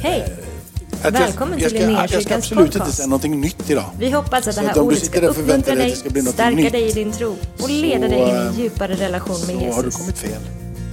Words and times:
Hej! 0.00 0.36
Att 0.92 1.04
jag- 1.04 1.12
Välkommen 1.12 1.58
jag 1.58 1.70
till 1.70 1.80
ska, 1.82 1.90
Jag 2.16 2.22
ska 2.22 2.34
absolut 2.36 2.64
inte 2.66 2.78
podcast. 2.78 2.96
säga 2.96 3.06
någonting 3.06 3.40
nytt 3.40 3.70
idag. 3.70 3.90
Vi 3.98 4.10
hoppas 4.10 4.48
att 4.48 4.54
det 4.54 4.60
här 4.60 4.70
att 4.70 4.76
ordet 4.76 5.04
ska 5.04 5.20
uppmuntra 5.20 5.74
dig 5.74 5.92
att 5.92 5.98
stärka 6.34 6.50
nytt, 6.50 6.72
dig 6.72 6.88
i 6.88 6.92
din 6.92 7.12
tro 7.12 7.36
och 7.62 7.70
leda 7.70 8.08
så, 8.08 8.10
dig 8.14 8.20
in 8.20 8.26
i 8.28 8.30
en 8.30 8.46
eh, 8.46 8.60
djupare 8.60 8.94
relation 8.94 9.36
med 9.46 9.46
Så 9.46 9.52
har 9.52 9.82
du 9.82 9.88
Jesus. 9.88 9.96
kommit 9.96 10.18
fel. 10.18 10.40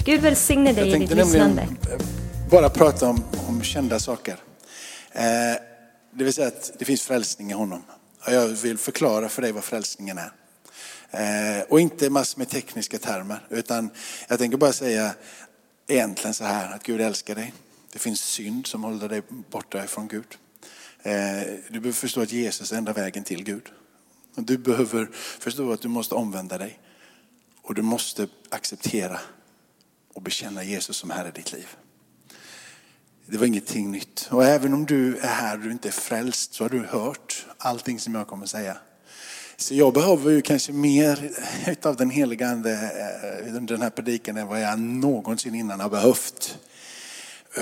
Gud 0.06 0.22
välsigne 0.22 0.74
dig 0.74 0.78
Jag 0.78 0.88
i 0.88 1.00
ditt 1.00 1.10
tänkte 1.10 1.16
lyssnande. 1.26 1.62
eh, 1.62 2.00
bara 2.52 2.70
prata 2.70 3.10
om, 3.10 3.24
om 3.48 3.62
kända 3.64 4.00
saker. 4.00 4.36
Eh, 5.12 5.22
det 6.16 6.24
vill 6.24 6.34
säga 6.34 6.48
att 6.48 6.72
det 6.80 6.86
finns 6.86 7.02
frälsning 7.02 7.52
i 7.52 7.54
honom. 7.54 7.84
Och 8.28 8.34
jag 8.34 8.48
vill 8.48 8.78
förklara 8.78 9.30
för 9.30 9.42
dig 9.42 9.52
vad 9.52 9.64
frälsningen 9.64 10.18
är. 10.18 10.32
Eh, 11.58 11.64
och 11.70 11.80
inte 11.80 12.10
massor 12.10 12.40
med 12.40 12.50
tekniska 12.50 12.98
termer. 12.98 13.40
Utan 13.50 13.90
jag 14.28 14.40
tänker 14.40 14.58
bara 14.58 14.74
säga 14.74 15.12
egentligen 15.88 16.34
så 16.34 16.44
här 16.44 16.76
att 16.76 16.84
Gud 16.84 17.02
älskar 17.02 17.36
dig. 17.36 17.54
Det 17.98 18.02
finns 18.02 18.22
synd 18.22 18.68
som 18.68 18.84
håller 18.84 19.10
dig 19.10 19.22
borta 19.50 19.84
ifrån 19.84 20.08
Gud. 20.08 20.38
Eh, 21.04 21.14
du 21.70 21.80
behöver 21.80 21.92
förstå 21.92 22.22
att 22.22 22.32
Jesus 22.32 22.72
är 22.72 22.78
enda 22.78 22.94
vägen 22.94 23.24
till 23.24 23.44
Gud. 23.44 23.64
Du 24.36 24.58
behöver 24.58 25.10
förstå 25.40 25.72
att 25.72 25.82
du 25.82 25.88
måste 25.88 26.16
omvända 26.16 26.58
dig. 26.58 26.80
Och 27.62 27.76
du 27.76 27.82
måste 27.82 28.28
acceptera 28.50 29.20
och 30.14 30.22
bekänna 30.22 30.64
Jesus 30.64 30.98
som 30.98 31.10
Herre 31.10 31.28
i 31.28 31.32
ditt 31.32 31.52
liv. 31.54 31.68
Det 33.26 33.38
var 33.38 33.46
ingenting 33.46 33.92
nytt. 33.92 34.28
Och 34.32 34.46
även 34.46 34.74
om 34.74 34.86
du 34.86 35.18
är 35.18 35.28
här 35.28 35.58
och 35.58 35.64
du 35.64 35.72
inte 35.72 35.90
är 35.90 35.92
frälst 35.92 36.54
så 36.54 36.64
har 36.64 36.70
du 36.70 36.80
hört 36.80 37.46
allting 37.58 38.00
som 38.00 38.16
jag 38.16 38.28
kommer 38.28 38.46
säga. 38.46 38.78
Så 39.56 39.76
jag 39.76 39.94
behöver 39.94 40.32
ju 40.32 40.42
kanske 40.42 40.72
mer 40.72 41.32
av 41.84 41.96
den 41.96 42.10
heliga 42.10 42.48
Ande 42.48 42.92
under 43.48 43.76
den 43.76 43.82
här 43.82 43.90
predikan 43.90 44.38
än 44.38 44.48
vad 44.48 44.62
jag 44.62 44.80
någonsin 44.80 45.56
innan 45.56 45.80
har 45.80 45.90
behövt. 45.90 46.60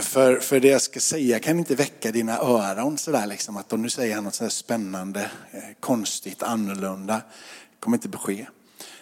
För, 0.01 0.39
för 0.39 0.59
det 0.59 0.67
jag 0.67 0.81
ska 0.81 0.99
säga 0.99 1.39
kan 1.39 1.59
inte 1.59 1.75
väcka 1.75 2.11
dina 2.11 2.37
öron 2.37 2.97
sådär 2.97 3.27
liksom 3.27 3.57
att 3.57 3.73
om 3.73 3.81
nu 3.81 3.89
säger 3.89 4.15
han 4.15 4.23
något 4.23 4.35
sådär 4.35 4.49
spännande, 4.49 5.31
eh, 5.51 5.59
konstigt, 5.79 6.43
annorlunda. 6.43 7.13
Det 7.13 7.79
kommer 7.79 7.97
inte 7.97 8.17
ske. 8.17 8.45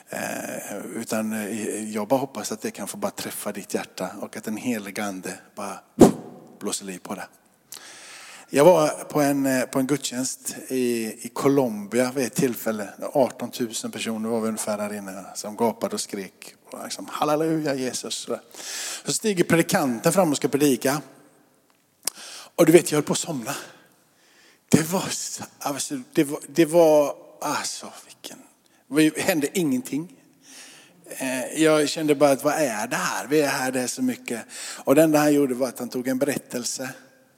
Eh, 0.10 0.78
utan 0.96 1.34
eh, 1.34 1.94
jag 1.94 2.08
bara 2.08 2.20
hoppas 2.20 2.52
att 2.52 2.62
det 2.62 2.72
kan 2.72 2.88
få 2.88 2.98
bara 2.98 3.12
träffa 3.12 3.52
ditt 3.52 3.74
hjärta 3.74 4.10
och 4.22 4.38
att 4.38 4.44
den 4.44 4.58
helige 4.58 5.04
ande 5.04 5.34
bara 5.56 5.80
blåser 6.60 6.86
liv 6.86 7.00
på 7.04 7.16
det. 7.16 7.26
Jag 8.50 8.66
var 8.66 8.88
på 8.88 9.22
en, 9.22 9.46
eh, 9.46 9.64
på 9.64 9.80
en 9.80 9.88
gudstjänst 9.88 10.56
i, 10.68 11.06
i 11.22 11.32
Colombia 11.34 12.12
vid 12.12 12.26
ett 12.26 12.36
tillfälle. 12.36 12.88
18 13.14 13.52
000 13.84 13.92
personer 13.92 14.30
var 14.30 14.42
vi 14.42 14.48
ungefär 14.48 14.78
där 14.78 14.94
inne 14.94 15.26
som 15.36 15.56
gapade 15.56 15.94
och 15.94 16.02
skrek. 16.02 16.56
Liksom, 16.84 17.08
Halleluja 17.12 17.76
Jesus. 17.76 18.30
Så 19.06 19.14
stiger 19.14 19.44
predikanten 19.44 20.14
fram 20.14 20.32
och 20.32 20.38
ska 20.38 20.48
predika. 20.48 21.02
Och 22.56 22.66
du 22.66 22.72
vet, 22.72 22.92
jag 22.92 22.98
höll 22.98 23.04
på 23.04 23.14
att 23.14 23.20
somna. 23.20 23.56
Det 24.70 24.92
var, 24.92 25.04
alltså, 25.60 26.00
det 26.14 26.24
var, 26.24 26.40
det 26.48 26.66
var 26.66 27.16
alltså 27.42 27.94
vilken, 28.06 28.38
det 29.16 29.22
hände 29.22 29.60
ingenting. 29.60 30.16
Eh, 31.18 31.62
jag 31.64 31.90
kände 31.90 32.16
bara 32.16 32.32
att 32.32 32.44
vad 32.44 32.54
är 32.54 32.88
det 32.88 32.96
här? 32.96 33.28
Vi 33.28 33.42
är 33.42 33.48
här, 33.48 33.72
det 33.72 33.82
är 33.82 33.88
så 33.88 34.02
mycket. 34.02 34.46
Och 34.84 34.96
det 34.96 35.04
enda 35.04 35.20
han 35.20 35.34
gjorde 35.34 35.54
var 35.54 35.68
att 35.68 35.80
han 35.80 35.90
tog 35.90 36.08
en 36.08 36.18
berättelse 36.18 36.90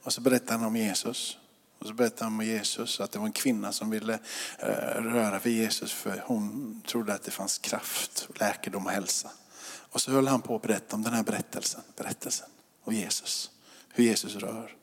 och 0.04 0.14
så 0.14 0.22
berättade 0.22 0.60
han 0.60 0.68
om 0.68 0.76
Jesus. 0.76 1.38
Och 1.80 1.88
så 1.88 1.94
berättade 1.94 2.24
han 2.24 2.34
om 2.34 2.46
Jesus, 2.46 3.00
att 3.00 3.12
det 3.12 3.20
var 3.20 3.26
en 3.26 3.32
kvinna 3.32 3.72
som 3.72 3.90
ville 3.90 4.20
eh, 4.60 5.02
röra 5.02 5.40
vid 5.40 5.58
Jesus 5.58 5.92
för 5.92 6.24
hon 6.26 6.82
trodde 6.88 7.14
att 7.14 7.24
det 7.24 7.32
fanns 7.32 7.58
kraft, 7.58 8.28
läkedom 8.36 8.86
och 8.86 8.92
hälsa. 8.92 9.32
Och 9.68 10.02
så 10.02 10.12
höll 10.12 10.28
han 10.28 10.42
på 10.42 10.56
att 10.56 10.62
berätta 10.62 10.96
om 10.96 11.04
den 11.04 11.14
här 11.14 11.24
berättelsen, 11.24 11.82
berättelsen 11.98 12.48
om 12.84 12.94
Jesus. 12.94 13.52
Hur 13.94 14.04
Jesus 14.04 14.36
rör 14.36 14.76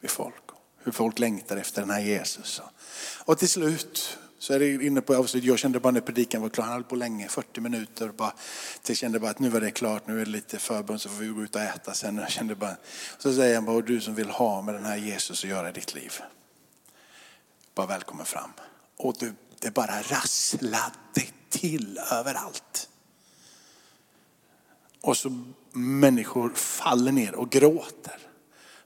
vid 0.00 0.10
folk. 0.10 0.42
Hur 0.78 0.92
folk 0.92 1.18
längtar 1.18 1.56
efter 1.56 1.80
den 1.80 1.90
här 1.90 2.00
Jesus. 2.00 2.62
Och 3.24 3.38
till 3.38 3.48
slut 3.48 4.18
så 4.38 4.54
är 4.54 4.58
det 4.58 4.72
inne 4.72 5.00
på 5.00 5.16
avslut. 5.16 5.44
Jag 5.44 5.58
kände 5.58 5.80
bara 5.80 5.90
när 5.90 6.00
predikan 6.00 6.42
var 6.42 6.48
klar, 6.48 6.64
han 6.64 6.72
höll 6.74 6.84
på 6.84 6.96
länge, 6.96 7.28
40 7.28 7.60
minuter. 7.60 8.08
Bara, 8.08 8.32
jag 8.86 8.96
kände 8.96 9.20
bara 9.20 9.30
att 9.30 9.38
nu 9.38 9.48
var 9.48 9.60
det 9.60 9.70
klart, 9.70 10.06
nu 10.06 10.20
är 10.20 10.24
det 10.24 10.30
lite 10.30 10.58
förbön 10.58 10.98
så 10.98 11.08
får 11.08 11.22
vi 11.22 11.28
gå 11.28 11.42
ut 11.42 11.54
och 11.54 11.60
äta 11.60 11.94
sen. 11.94 12.16
Jag 12.16 12.30
kände 12.30 12.54
bara, 12.54 12.76
så 13.18 13.34
säger 13.34 13.54
han 13.54 13.64
bara, 13.64 13.76
och 13.76 13.84
du 13.84 14.00
som 14.00 14.14
vill 14.14 14.30
ha 14.30 14.62
med 14.62 14.74
den 14.74 14.84
här 14.84 14.96
Jesus 14.96 15.44
att 15.44 15.50
göra 15.50 15.68
i 15.68 15.72
ditt 15.72 15.94
liv. 15.94 16.12
Bara 17.74 17.86
välkommen 17.86 18.26
fram. 18.26 18.50
Och 18.96 19.16
du, 19.18 19.32
det 19.60 19.70
bara 19.70 20.02
rasslade 20.02 20.94
till 21.48 22.00
överallt. 22.12 22.88
Och 25.00 25.16
så 25.16 25.44
människor 25.72 26.50
faller 26.54 27.12
ner 27.12 27.34
och 27.34 27.50
gråter. 27.50 28.18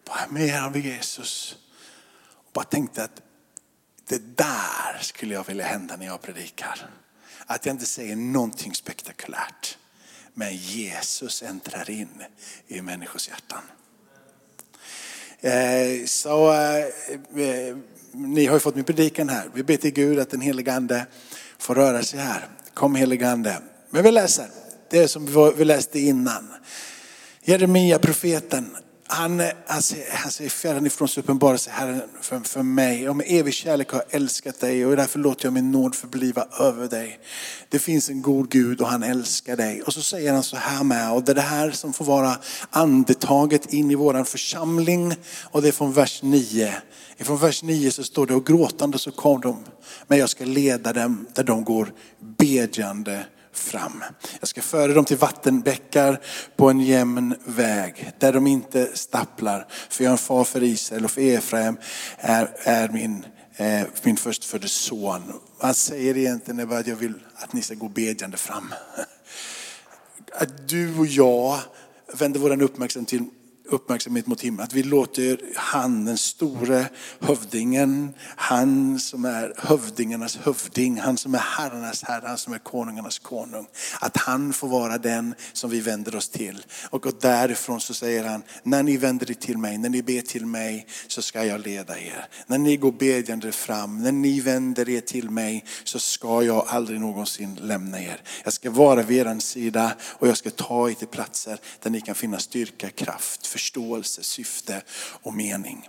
Bara 0.04 0.26
mer 0.30 0.62
av 0.62 0.76
Jesus. 0.76 1.56
Och 2.34 2.50
bara 2.52 2.64
tänkte 2.64 3.04
att 3.04 3.22
det 4.08 4.36
där 4.36 4.98
skulle 5.00 5.34
jag 5.34 5.46
vilja 5.46 5.64
hända 5.64 5.96
när 5.96 6.06
jag 6.06 6.22
predikar. 6.22 6.90
Att 7.46 7.66
jag 7.66 7.74
inte 7.74 7.86
säger 7.86 8.16
någonting 8.16 8.74
spektakulärt. 8.74 9.78
Men 10.34 10.56
Jesus 10.56 11.42
äntrar 11.42 11.90
in 11.90 12.22
i 12.66 12.80
människors 12.80 13.28
hjärtan. 13.28 13.62
Eh, 15.40 16.06
så 16.06 16.52
eh, 16.52 16.84
eh, 17.46 17.76
ni 18.12 18.46
har 18.46 18.54
ju 18.54 18.60
fått 18.60 18.74
min 18.74 18.84
predikan 18.84 19.28
här. 19.28 19.50
Vi 19.54 19.62
ber 19.62 19.76
till 19.76 19.92
Gud 19.92 20.18
att 20.18 20.30
den 20.30 20.40
helige 20.40 20.74
ande 20.74 21.06
får 21.58 21.74
röra 21.74 22.02
sig 22.02 22.18
här. 22.20 22.48
Kom 22.74 22.94
helige 22.94 23.30
ande. 23.30 23.62
Men 23.90 24.02
vi 24.02 24.10
läser 24.10 24.46
det 24.90 25.08
som 25.08 25.52
vi 25.56 25.64
läste 25.64 26.00
innan. 26.00 26.52
Jeremia 27.42 27.98
profeten, 27.98 28.76
han, 29.12 29.40
eh, 29.40 29.48
han, 29.66 29.82
säger, 29.82 30.04
han 30.10 30.30
säger 30.30 30.50
fjärran 30.50 30.86
ifrån 30.86 31.08
så 31.08 31.20
uppenbarar 31.20 31.56
sig 31.56 31.72
Herren 31.72 32.02
för, 32.20 32.40
för 32.40 32.62
mig. 32.62 33.08
Och 33.08 33.16
med 33.16 33.26
evig 33.28 33.54
kärlek 33.54 33.90
har 33.90 34.02
jag 34.08 34.20
älskat 34.20 34.60
dig 34.60 34.86
och 34.86 34.96
därför 34.96 35.18
låter 35.18 35.46
jag 35.46 35.52
min 35.52 35.70
nåd 35.70 35.94
förbliva 35.94 36.46
över 36.60 36.88
dig. 36.88 37.18
Det 37.68 37.78
finns 37.78 38.08
en 38.08 38.22
god 38.22 38.50
Gud 38.50 38.80
och 38.80 38.88
han 38.88 39.02
älskar 39.02 39.56
dig. 39.56 39.82
Och 39.82 39.92
så 39.92 40.02
säger 40.02 40.32
han 40.32 40.42
så 40.42 40.56
här 40.56 40.84
med, 40.84 41.12
och 41.12 41.22
det 41.22 41.32
är 41.32 41.34
det 41.34 41.40
här 41.40 41.70
som 41.70 41.92
får 41.92 42.04
vara 42.04 42.36
andetaget 42.70 43.72
in 43.72 43.90
i 43.90 43.94
våran 43.94 44.24
församling. 44.24 45.14
Och 45.42 45.62
det 45.62 45.68
är 45.68 45.72
från 45.72 45.92
vers 45.92 46.22
9. 46.22 46.74
Från 47.18 47.38
vers 47.38 47.62
9 47.62 47.90
så 47.90 48.04
står 48.04 48.26
det, 48.26 48.34
och 48.34 48.46
gråtande 48.46 48.98
så 48.98 49.10
kom 49.10 49.40
de, 49.40 49.64
men 50.06 50.18
jag 50.18 50.30
ska 50.30 50.44
leda 50.44 50.92
dem 50.92 51.26
där 51.34 51.44
de 51.44 51.64
går 51.64 51.92
bedjande 52.38 53.26
fram. 53.52 54.04
Jag 54.40 54.48
ska 54.48 54.62
föra 54.62 54.92
dem 54.92 55.04
till 55.04 55.16
vattenbäckar 55.16 56.20
på 56.56 56.70
en 56.70 56.80
jämn 56.80 57.34
väg 57.44 58.12
där 58.18 58.32
de 58.32 58.46
inte 58.46 58.90
stapplar. 58.94 59.66
För 59.90 60.04
jag 60.04 60.08
är 60.08 60.12
en 60.12 60.18
far 60.18 60.44
för 60.44 60.62
Israel 60.62 61.04
och 61.04 61.10
för 61.10 61.20
Efraim 61.20 61.76
är, 62.16 62.50
är 62.62 62.88
min, 62.88 63.24
eh, 63.56 63.82
min 64.02 64.16
förstfödde 64.16 64.68
son. 64.68 65.22
Han 65.58 65.74
säger 65.74 66.16
egentligen 66.16 66.60
är 66.60 66.66
bara 66.66 66.78
att 66.78 66.86
jag 66.86 66.96
vill 66.96 67.14
att 67.34 67.52
ni 67.52 67.62
ska 67.62 67.74
gå 67.74 67.88
bedjande 67.88 68.36
fram. 68.36 68.74
Att 70.32 70.68
du 70.68 70.98
och 70.98 71.06
jag 71.06 71.58
vänder 72.14 72.40
vår 72.40 72.62
uppmärksamhet, 72.62 73.08
till, 73.08 73.24
uppmärksamhet 73.64 74.26
mot 74.26 74.40
himlen. 74.40 74.64
Att 74.64 74.72
vi 74.72 74.82
låter 74.82 75.40
han, 75.56 76.04
den 76.04 76.18
store 76.18 76.88
hövdingen, 77.20 78.14
han 78.36 79.00
som 79.00 79.24
är 79.24 79.54
hövdingarnas 79.58 80.36
hövding, 80.36 81.00
han 81.00 81.16
som 81.18 81.34
är 81.34 81.38
herrarnas 81.38 82.02
herre, 82.02 82.24
han 82.26 82.38
som 82.38 82.52
är 82.52 82.58
konungarnas 82.58 83.18
konung. 83.18 83.66
Att 84.00 84.16
han 84.16 84.52
får 84.52 84.68
vara 84.68 84.98
den 84.98 85.34
som 85.52 85.70
vi 85.70 85.80
vänder 85.80 86.16
oss 86.16 86.28
till. 86.28 86.66
Och 86.90 87.06
därifrån 87.20 87.80
så 87.80 87.94
säger 87.94 88.24
han, 88.24 88.42
när 88.62 88.82
ni 88.82 88.96
vänder 88.96 89.30
er 89.30 89.34
till 89.34 89.58
mig, 89.58 89.78
när 89.78 89.88
ni 89.88 90.02
ber 90.02 90.20
till 90.20 90.46
mig 90.46 90.86
så 91.06 91.22
ska 91.22 91.44
jag 91.44 91.60
leda 91.66 91.98
er. 91.98 92.26
När 92.46 92.58
ni 92.58 92.76
går 92.76 92.92
bedjande 92.92 93.52
fram, 93.52 94.02
när 94.02 94.12
ni 94.12 94.40
vänder 94.40 94.88
er 94.88 95.00
till 95.00 95.30
mig 95.30 95.64
så 95.84 95.98
ska 95.98 96.42
jag 96.42 96.64
aldrig 96.68 97.00
någonsin 97.00 97.58
lämna 97.62 98.02
er. 98.02 98.22
Jag 98.44 98.52
ska 98.52 98.70
vara 98.70 99.02
vid 99.02 99.18
er 99.18 99.38
sida 99.38 99.92
och 100.02 100.28
jag 100.28 100.36
ska 100.36 100.50
ta 100.50 100.90
er 100.90 100.94
till 100.94 101.08
platser 101.08 101.58
där 101.82 101.90
ni 101.90 102.00
kan 102.00 102.14
finna 102.14 102.38
styrka, 102.38 102.90
kraft, 102.90 103.46
förståelse, 103.52 104.22
syfte 104.22 104.82
och 105.22 105.34
mening. 105.34 105.88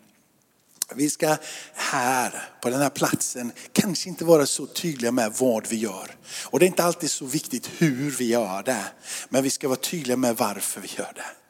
Vi 0.95 1.09
ska 1.09 1.37
här 1.73 2.49
på 2.61 2.69
den 2.69 2.81
här 2.81 2.89
platsen 2.89 3.51
kanske 3.71 4.09
inte 4.09 4.25
vara 4.25 4.45
så 4.45 4.65
tydliga 4.65 5.11
med 5.11 5.33
vad 5.37 5.67
vi 5.67 5.75
gör. 5.75 6.15
Och 6.45 6.59
det 6.59 6.65
är 6.65 6.67
inte 6.67 6.83
alltid 6.83 7.11
så 7.11 7.25
viktigt 7.25 7.69
hur 7.77 8.11
vi 8.11 8.25
gör 8.25 8.63
det. 8.63 8.85
Men 9.29 9.43
vi 9.43 9.49
ska 9.49 9.67
vara 9.67 9.79
tydliga 9.79 10.17
med 10.17 10.37
varför 10.37 10.81
vi 10.81 10.87
gör 10.97 11.11
det. 11.15 11.42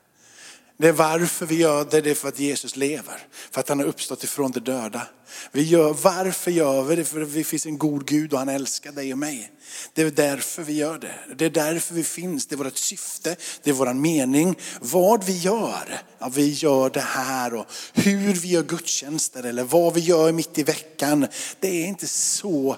Det 0.83 0.89
är 0.89 0.94
varför 0.94 1.45
vi 1.45 1.56
gör 1.56 1.88
det, 1.91 2.01
det 2.01 2.09
är 2.09 2.15
för 2.15 2.27
att 2.27 2.39
Jesus 2.39 2.75
lever. 2.75 3.27
För 3.51 3.59
att 3.59 3.69
han 3.69 3.80
har 3.80 3.85
uppstått 3.85 4.24
ifrån 4.24 4.51
de 4.51 4.59
döda. 4.59 5.07
Vi 5.51 5.62
gör, 5.62 5.94
varför 5.94 6.51
gör 6.51 6.83
vi 6.83 6.95
det? 6.95 7.06
För 7.06 7.21
att 7.21 7.33
det 7.33 7.44
finns 7.44 7.65
en 7.65 7.77
god 7.77 8.06
Gud 8.06 8.33
och 8.33 8.39
han 8.39 8.50
älskar 8.50 8.91
dig 8.91 9.12
och 9.12 9.18
mig. 9.18 9.51
Det 9.94 10.01
är 10.01 10.12
därför 10.12 10.63
vi 10.63 10.74
gör 10.74 10.97
det. 10.97 11.35
Det 11.35 11.45
är 11.45 11.50
därför 11.50 11.94
vi 11.94 12.03
finns. 12.03 12.47
Det 12.47 12.56
är 12.56 12.57
vårt 12.57 12.77
syfte, 12.77 13.35
det 13.63 13.69
är 13.69 13.74
vår 13.74 13.94
mening. 13.94 14.56
Vad 14.81 15.24
vi 15.24 15.38
gör, 15.38 16.01
ja, 16.19 16.30
vi 16.30 16.50
gör 16.51 16.89
det 16.89 17.00
här 17.00 17.53
och 17.53 17.65
hur 17.94 18.33
vi 18.33 18.47
gör 18.47 18.63
gudstjänster 18.63 19.44
eller 19.44 19.63
vad 19.63 19.94
vi 19.94 20.01
gör 20.01 20.31
mitt 20.31 20.57
i 20.57 20.63
veckan. 20.63 21.27
Det 21.59 21.83
är 21.83 21.85
inte 21.85 22.07
så 22.07 22.77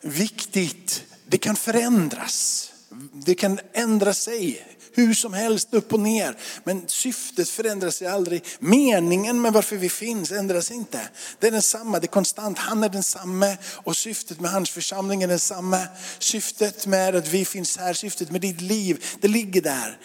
viktigt. 0.00 1.04
Det 1.26 1.38
kan 1.38 1.56
förändras. 1.56 2.70
Det 3.12 3.34
kan 3.34 3.60
ändra 3.72 4.14
sig 4.14 4.66
hur 4.96 5.14
som 5.14 5.32
helst 5.34 5.74
upp 5.74 5.92
och 5.92 6.00
ner. 6.00 6.36
Men 6.64 6.88
syftet 6.88 7.48
förändrar 7.48 7.90
sig 7.90 8.06
aldrig. 8.06 8.44
Meningen 8.58 9.40
med 9.40 9.52
varför 9.52 9.76
vi 9.76 9.88
finns 9.88 10.32
ändras 10.32 10.70
inte. 10.70 11.08
Det 11.38 11.46
är 11.46 11.50
densamma, 11.50 12.00
det 12.00 12.04
är 12.04 12.08
konstant. 12.08 12.58
Han 12.58 12.84
är 12.84 12.88
densamme 12.88 13.56
och 13.64 13.96
syftet 13.96 14.40
med 14.40 14.50
hans 14.50 14.70
församling 14.70 15.22
är 15.22 15.28
densamma. 15.28 15.86
Syftet 16.18 16.86
med 16.86 17.16
att 17.16 17.28
vi 17.28 17.44
finns 17.44 17.76
här, 17.76 17.94
syftet 17.94 18.30
med 18.30 18.40
ditt 18.40 18.60
liv, 18.60 19.04
det 19.20 19.28
ligger 19.28 19.62
där. 19.62 19.98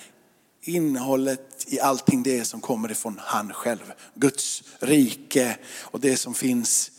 Innehållet 0.63 1.65
i 1.67 1.79
allting 1.79 2.23
det 2.23 2.45
som 2.45 2.61
kommer 2.61 2.91
ifrån 2.91 3.19
han 3.23 3.53
själv. 3.53 3.93
Guds 4.15 4.63
rike 4.79 5.57
och 5.79 5.99
det 5.99 6.17
som 6.17 6.33
finns 6.33 6.91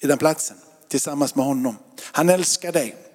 i 0.00 0.06
den 0.06 0.18
platsen 0.18 0.56
tillsammans 0.88 1.34
med 1.34 1.44
honom. 1.44 1.76
Han 2.02 2.28
älskar 2.28 2.72
dig. 2.72 3.07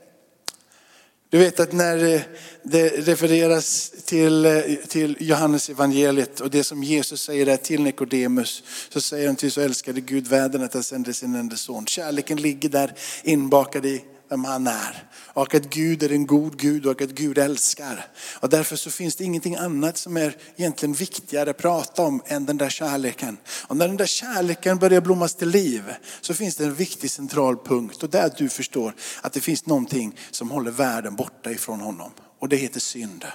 Du 1.33 1.39
vet 1.39 1.59
att 1.59 1.71
när 1.71 2.13
eh, 2.15 2.21
det 2.63 2.89
refereras 2.89 3.91
till, 4.05 4.45
eh, 4.45 4.61
till 4.87 5.17
Johannes 5.19 5.69
evangeliet 5.69 6.39
och 6.39 6.49
det 6.49 6.63
som 6.63 6.83
Jesus 6.83 7.21
säger 7.21 7.45
där 7.45 7.57
till 7.57 7.83
Nikodemus 7.83 8.63
så 8.89 9.01
säger 9.01 9.27
han 9.27 9.35
till 9.35 9.51
så 9.51 9.61
älskade 9.61 10.01
Gud 10.01 10.27
världen 10.27 10.63
att 10.63 10.73
han 10.73 10.83
sände 10.83 11.13
sin 11.13 11.35
enda 11.35 11.55
son. 11.55 11.85
Kärleken 11.85 12.37
ligger 12.37 12.69
där 12.69 12.93
inbakad 13.23 13.85
i 13.85 14.01
vem 14.33 14.45
han 14.45 14.67
är. 14.67 15.03
Och 15.33 15.55
att 15.55 15.69
Gud 15.69 16.03
är 16.03 16.11
en 16.11 16.27
god 16.27 16.57
Gud 16.57 16.85
och 16.85 17.01
att 17.01 17.09
Gud 17.09 17.37
älskar. 17.37 18.05
Och 18.39 18.49
därför 18.49 18.75
så 18.75 18.91
finns 18.91 19.15
det 19.15 19.23
ingenting 19.23 19.55
annat 19.55 19.97
som 19.97 20.17
är 20.17 20.37
egentligen 20.55 20.93
viktigare 20.93 21.49
att 21.49 21.57
prata 21.57 22.01
om 22.01 22.21
än 22.25 22.45
den 22.45 22.57
där 22.57 22.69
kärleken. 22.69 23.37
Och 23.67 23.77
när 23.77 23.87
den 23.87 23.97
där 23.97 24.05
kärleken 24.05 24.77
börjar 24.77 25.01
blommas 25.01 25.35
till 25.35 25.49
liv 25.49 25.83
så 26.21 26.33
finns 26.33 26.55
det 26.55 26.63
en 26.63 26.75
viktig 26.75 27.11
central 27.11 27.57
punkt. 27.57 28.03
Och 28.03 28.09
det 28.09 28.19
är 28.19 28.25
att 28.25 28.37
du 28.37 28.49
förstår 28.49 28.95
att 29.21 29.33
det 29.33 29.41
finns 29.41 29.65
någonting 29.65 30.19
som 30.31 30.51
håller 30.51 30.71
världen 30.71 31.15
borta 31.15 31.51
ifrån 31.51 31.81
honom. 31.81 32.11
Och 32.39 32.49
det 32.49 32.55
heter 32.55 32.79
synd. 32.79 33.25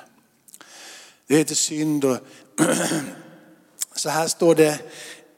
Det 1.27 1.37
heter 1.37 1.55
synd 1.55 2.05
och 2.05 2.19
så 3.95 4.09
här 4.11 4.29
står 4.29 4.55
det 4.55 4.81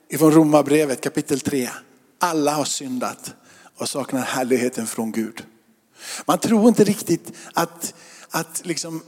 ifrån 0.09 0.33
Romarbrevet 0.33 1.01
kapitel 1.01 1.41
3. 1.41 1.71
Alla 2.19 2.53
har 2.53 2.65
syndat 2.65 3.35
och 3.77 3.89
saknar 3.89 4.21
härligheten 4.21 4.87
från 4.87 5.13
Gud. 5.13 5.45
Man 6.27 6.39
tror 6.39 6.69
inte 6.69 6.85
riktigt 6.85 7.33
att, 7.55 7.95
att 8.31 8.61
liksom, 8.65 9.03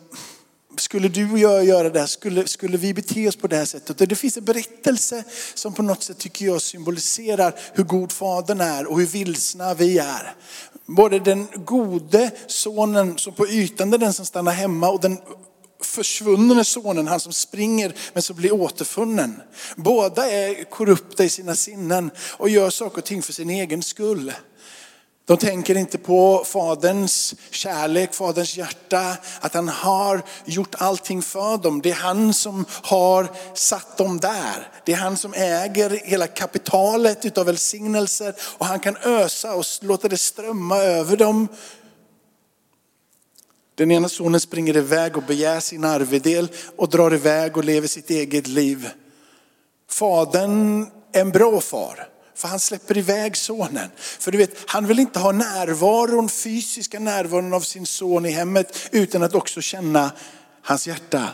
skulle 0.76 1.08
du 1.08 1.32
och 1.32 1.38
jag 1.38 1.64
göra 1.64 1.90
det 1.90 2.00
här, 2.00 2.06
skulle, 2.06 2.46
skulle 2.46 2.76
vi 2.76 2.94
bete 2.94 3.28
oss 3.28 3.36
på 3.36 3.46
det 3.46 3.56
här 3.56 3.64
sättet? 3.64 4.00
Och 4.00 4.08
det 4.08 4.16
finns 4.16 4.36
en 4.36 4.44
berättelse 4.44 5.24
som 5.54 5.72
på 5.72 5.82
något 5.82 6.02
sätt 6.02 6.18
tycker 6.18 6.46
jag 6.46 6.62
symboliserar 6.62 7.54
hur 7.74 7.84
god 7.84 8.12
fadern 8.12 8.60
är 8.60 8.86
och 8.86 9.00
hur 9.00 9.06
vilsna 9.06 9.74
vi 9.74 9.98
är. 9.98 10.34
Både 10.86 11.18
den 11.18 11.48
gode 11.54 12.30
sonen 12.46 13.18
som 13.18 13.34
på 13.34 13.48
ytan 13.48 13.92
är 13.92 13.98
den 13.98 14.12
som 14.12 14.26
stannar 14.26 14.52
hemma 14.52 14.90
och 14.90 15.00
den 15.00 15.18
försvunne 15.84 16.64
sonen, 16.64 17.08
han 17.08 17.20
som 17.20 17.32
springer 17.32 17.94
men 18.12 18.22
som 18.22 18.36
blir 18.36 18.52
återfunnen. 18.52 19.40
Båda 19.76 20.30
är 20.30 20.64
korrupta 20.64 21.24
i 21.24 21.28
sina 21.28 21.54
sinnen 21.54 22.10
och 22.30 22.48
gör 22.48 22.70
saker 22.70 22.98
och 22.98 23.04
ting 23.04 23.22
för 23.22 23.32
sin 23.32 23.50
egen 23.50 23.82
skull. 23.82 24.32
De 25.32 25.38
tänker 25.38 25.76
inte 25.76 25.98
på 25.98 26.44
faderns 26.46 27.34
kärlek, 27.50 28.14
faderns 28.14 28.56
hjärta, 28.56 29.16
att 29.40 29.54
han 29.54 29.68
har 29.68 30.22
gjort 30.44 30.74
allting 30.78 31.22
för 31.22 31.58
dem. 31.58 31.80
Det 31.82 31.90
är 31.90 31.94
han 31.94 32.34
som 32.34 32.64
har 32.82 33.26
satt 33.54 33.96
dem 33.96 34.20
där. 34.20 34.68
Det 34.84 34.92
är 34.92 34.96
han 34.96 35.16
som 35.16 35.34
äger 35.34 35.90
hela 35.90 36.26
kapitalet 36.26 37.24
utav 37.24 37.46
välsignelser 37.46 38.34
och 38.58 38.66
han 38.66 38.80
kan 38.80 38.96
ösa 38.96 39.54
och 39.54 39.64
låta 39.80 40.08
det 40.08 40.18
strömma 40.18 40.76
över 40.76 41.16
dem. 41.16 41.48
Den 43.74 43.90
ena 43.90 44.08
sonen 44.08 44.40
springer 44.40 44.76
iväg 44.76 45.16
och 45.16 45.22
begär 45.22 45.60
sin 45.60 45.84
arvedel 45.84 46.48
och 46.76 46.88
drar 46.88 47.14
iväg 47.14 47.56
och 47.56 47.64
lever 47.64 47.88
sitt 47.88 48.10
eget 48.10 48.46
liv. 48.46 48.88
Fadern 49.90 50.86
är 51.12 51.20
en 51.20 51.30
bra 51.30 51.60
far. 51.60 52.11
För 52.42 52.48
han 52.48 52.60
släpper 52.60 52.98
iväg 52.98 53.36
sonen. 53.36 53.90
För 53.96 54.32
du 54.32 54.38
vet, 54.38 54.56
han 54.66 54.86
vill 54.86 54.98
inte 54.98 55.18
ha 55.18 55.32
närvaron, 55.32 56.28
fysiska 56.28 56.98
närvaron 56.98 57.52
av 57.52 57.60
sin 57.60 57.86
son 57.86 58.26
i 58.26 58.30
hemmet 58.30 58.88
utan 58.90 59.22
att 59.22 59.34
också 59.34 59.60
känna 59.60 60.10
hans 60.62 60.86
hjärta. 60.86 61.28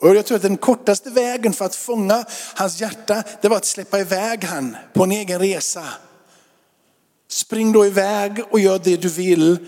Och 0.00 0.16
jag 0.16 0.26
tror 0.26 0.36
att 0.36 0.42
den 0.42 0.56
kortaste 0.56 1.10
vägen 1.10 1.52
för 1.52 1.64
att 1.64 1.74
fånga 1.74 2.24
hans 2.54 2.80
hjärta, 2.80 3.22
det 3.40 3.48
var 3.48 3.56
att 3.56 3.64
släppa 3.64 3.98
iväg 3.98 4.44
han 4.44 4.76
på 4.94 5.04
en 5.04 5.12
egen 5.12 5.40
resa. 5.40 5.84
Spring 7.30 7.72
då 7.72 7.86
iväg 7.86 8.42
och 8.50 8.60
gör 8.60 8.80
det 8.84 8.96
du 8.96 9.08
vill. 9.08 9.58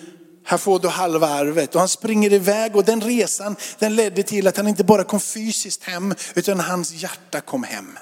Här 0.44 0.58
får 0.58 0.78
du 0.78 0.88
halva 0.88 1.28
arvet. 1.28 1.74
Och 1.74 1.80
han 1.80 1.88
springer 1.88 2.32
iväg 2.32 2.76
och 2.76 2.84
den 2.84 3.00
resan 3.00 3.56
den 3.78 3.96
ledde 3.96 4.22
till 4.22 4.46
att 4.46 4.56
han 4.56 4.68
inte 4.68 4.84
bara 4.84 5.04
kom 5.04 5.20
fysiskt 5.20 5.84
hem 5.84 6.14
utan 6.34 6.60
hans 6.60 6.92
hjärta 6.92 7.40
kom 7.40 7.62
hem. 7.64 7.98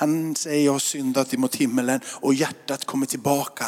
Han 0.00 0.36
säger 0.36 0.64
jag 0.64 0.72
har 0.72 0.78
syndat 0.78 1.34
emot 1.34 1.56
himmelen 1.56 2.00
och 2.06 2.34
hjärtat 2.34 2.84
kommer 2.84 3.06
tillbaka. 3.06 3.66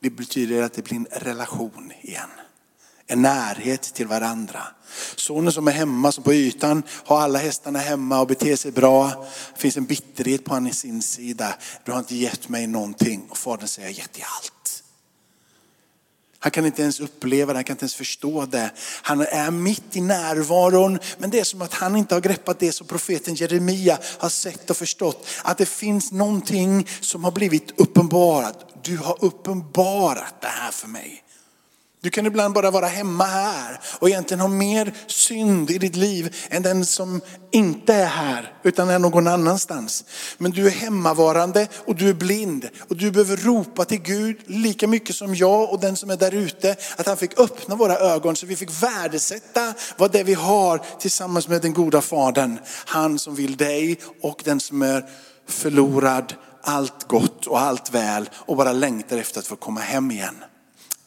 Det 0.00 0.10
betyder 0.10 0.62
att 0.62 0.72
det 0.72 0.82
blir 0.82 0.96
en 0.96 1.06
relation 1.10 1.92
igen. 2.00 2.28
En 3.06 3.22
närhet 3.22 3.82
till 3.82 4.06
varandra. 4.06 4.62
Sonen 5.16 5.52
som 5.52 5.68
är 5.68 5.72
hemma, 5.72 6.12
som 6.12 6.24
på 6.24 6.34
ytan 6.34 6.82
har 6.88 7.20
alla 7.20 7.38
hästarna 7.38 7.78
hemma 7.78 8.20
och 8.20 8.26
beter 8.26 8.56
sig 8.56 8.72
bra. 8.72 9.26
Det 9.54 9.60
finns 9.60 9.76
en 9.76 9.84
bitterhet 9.84 10.44
på 10.44 10.54
hans 10.54 10.84
insida. 10.84 11.54
Du 11.84 11.92
har 11.92 11.98
inte 11.98 12.16
gett 12.16 12.48
mig 12.48 12.66
någonting. 12.66 13.26
Och 13.30 13.38
fadern 13.38 13.68
säger, 13.68 13.88
jag 13.88 13.94
har 13.94 13.98
gett 13.98 14.12
dig 14.12 14.24
allt. 14.36 14.61
Han 16.42 16.50
kan 16.50 16.66
inte 16.66 16.82
ens 16.82 17.00
uppleva 17.00 17.52
det, 17.52 17.56
han 17.56 17.64
kan 17.64 17.74
inte 17.74 17.82
ens 17.82 17.94
förstå 17.94 18.46
det. 18.46 18.70
Han 19.02 19.20
är 19.20 19.50
mitt 19.50 19.96
i 19.96 20.00
närvaron, 20.00 20.98
men 21.18 21.30
det 21.30 21.40
är 21.40 21.44
som 21.44 21.62
att 21.62 21.74
han 21.74 21.96
inte 21.96 22.14
har 22.14 22.20
greppat 22.20 22.58
det 22.58 22.72
som 22.72 22.86
profeten 22.86 23.34
Jeremia 23.34 23.98
har 24.18 24.28
sett 24.28 24.70
och 24.70 24.76
förstått. 24.76 25.26
Att 25.42 25.58
det 25.58 25.66
finns 25.66 26.12
någonting 26.12 26.88
som 27.00 27.24
har 27.24 27.30
blivit 27.30 27.80
uppenbarat. 27.80 28.84
Du 28.84 28.96
har 28.96 29.24
uppenbarat 29.24 30.34
det 30.40 30.48
här 30.48 30.70
för 30.70 30.88
mig. 30.88 31.22
Du 32.02 32.10
kan 32.10 32.26
ibland 32.26 32.54
bara 32.54 32.70
vara 32.70 32.86
hemma 32.86 33.24
här 33.24 33.80
och 33.98 34.08
egentligen 34.08 34.40
ha 34.40 34.48
mer 34.48 34.94
synd 35.06 35.70
i 35.70 35.78
ditt 35.78 35.96
liv 35.96 36.36
än 36.50 36.62
den 36.62 36.86
som 36.86 37.20
inte 37.52 37.94
är 37.94 38.06
här 38.06 38.52
utan 38.62 38.90
är 38.90 38.98
någon 38.98 39.26
annanstans. 39.26 40.04
Men 40.38 40.50
du 40.50 40.66
är 40.66 40.70
hemmavarande 40.70 41.68
och 41.86 41.96
du 41.96 42.08
är 42.08 42.14
blind 42.14 42.68
och 42.88 42.96
du 42.96 43.10
behöver 43.10 43.36
ropa 43.36 43.84
till 43.84 44.02
Gud 44.02 44.36
lika 44.46 44.86
mycket 44.86 45.16
som 45.16 45.34
jag 45.34 45.70
och 45.72 45.80
den 45.80 45.96
som 45.96 46.10
är 46.10 46.16
där 46.16 46.34
ute. 46.34 46.76
Att 46.96 47.06
han 47.06 47.16
fick 47.16 47.40
öppna 47.40 47.76
våra 47.76 47.98
ögon 47.98 48.36
så 48.36 48.46
vi 48.46 48.56
fick 48.56 48.82
värdesätta 48.82 49.74
vad 49.96 50.12
det 50.12 50.22
vi 50.22 50.34
har 50.34 50.80
tillsammans 50.98 51.48
med 51.48 51.62
den 51.62 51.72
goda 51.72 52.00
fadern. 52.00 52.58
Han 52.86 53.18
som 53.18 53.34
vill 53.34 53.56
dig 53.56 54.00
och 54.22 54.42
den 54.44 54.60
som 54.60 54.82
är 54.82 55.04
förlorad 55.48 56.34
allt 56.62 57.08
gott 57.08 57.46
och 57.46 57.60
allt 57.60 57.94
väl 57.94 58.30
och 58.34 58.56
bara 58.56 58.72
längtar 58.72 59.18
efter 59.18 59.38
att 59.38 59.46
få 59.46 59.56
komma 59.56 59.80
hem 59.80 60.10
igen. 60.10 60.44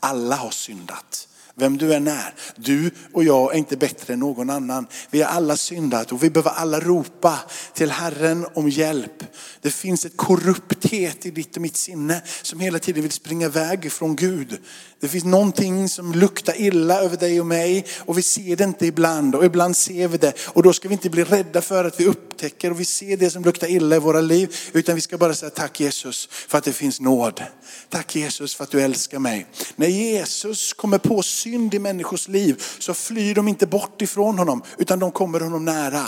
Alla 0.06 0.36
har 0.36 0.52
syndat. 0.52 1.28
Vem 1.58 1.78
du 1.78 1.94
än 1.94 2.08
är. 2.08 2.34
Du 2.56 2.92
och 3.14 3.24
jag 3.24 3.54
är 3.54 3.58
inte 3.58 3.78
bättre 3.78 4.14
än 4.14 4.20
någon 4.20 4.50
annan. 4.50 4.88
Vi 5.10 5.22
har 5.22 5.30
alla 5.30 5.58
syndat 5.58 6.12
och 6.12 6.24
vi 6.24 6.30
behöver 6.30 6.52
alla 6.52 6.80
ropa 6.80 7.40
till 7.74 7.92
Herren 7.92 8.46
om 8.54 8.70
hjälp. 8.70 9.24
Det 9.62 9.72
finns 9.72 10.06
ett 10.06 10.18
korrupthet 10.18 11.26
i 11.26 11.32
ditt 11.32 11.56
och 11.56 11.62
mitt 11.62 11.78
sinne 11.78 12.22
som 12.42 12.60
hela 12.60 12.80
tiden 12.80 13.02
vill 13.02 13.12
springa 13.12 13.46
iväg 13.46 13.92
från 13.92 14.16
Gud. 14.16 14.58
Det 15.00 15.08
finns 15.08 15.24
någonting 15.24 15.90
som 15.90 16.14
luktar 16.14 16.62
illa 16.62 17.02
över 17.02 17.18
dig 17.18 17.40
och 17.40 17.46
mig 17.46 17.86
och 18.00 18.18
vi 18.18 18.22
ser 18.22 18.56
det 18.56 18.64
inte 18.64 18.86
ibland 18.86 19.36
och 19.36 19.46
ibland 19.46 19.78
ser 19.78 20.08
vi 20.08 20.18
det. 20.18 20.34
Och 20.40 20.64
då 20.64 20.74
ska 20.74 20.88
vi 20.88 20.94
inte 20.94 21.10
bli 21.10 21.24
rädda 21.24 21.62
för 21.62 21.86
att 21.86 22.00
vi 22.00 22.06
upptäcker 22.06 22.72
och 22.72 22.80
vi 22.80 22.86
ser 22.86 23.18
det 23.18 23.30
som 23.30 23.44
luktar 23.44 23.68
illa 23.68 23.96
i 23.96 24.00
våra 24.00 24.22
liv. 24.22 24.56
Utan 24.74 24.96
vi 24.96 25.02
ska 25.02 25.18
bara 25.18 25.34
säga 25.34 25.50
tack 25.50 25.80
Jesus 25.80 26.28
för 26.32 26.58
att 26.58 26.64
det 26.64 26.74
finns 26.74 27.02
nåd. 27.02 27.44
Tack 27.90 28.16
Jesus 28.16 28.56
för 28.56 28.64
att 28.64 28.72
du 28.72 28.82
älskar 28.82 29.20
mig. 29.20 29.48
När 29.76 29.88
Jesus 29.88 30.74
kommer 30.74 30.98
på 30.98 31.24
synd 31.46 31.74
i 31.74 31.80
människors 31.80 32.28
liv 32.28 32.64
så 32.80 32.94
flyr 32.94 33.36
de 33.36 33.48
inte 33.48 33.68
bort 33.68 34.02
ifrån 34.02 34.38
honom 34.38 34.64
utan 34.78 35.00
de 35.00 35.12
kommer 35.12 35.40
honom 35.40 35.66
nära. 35.66 36.08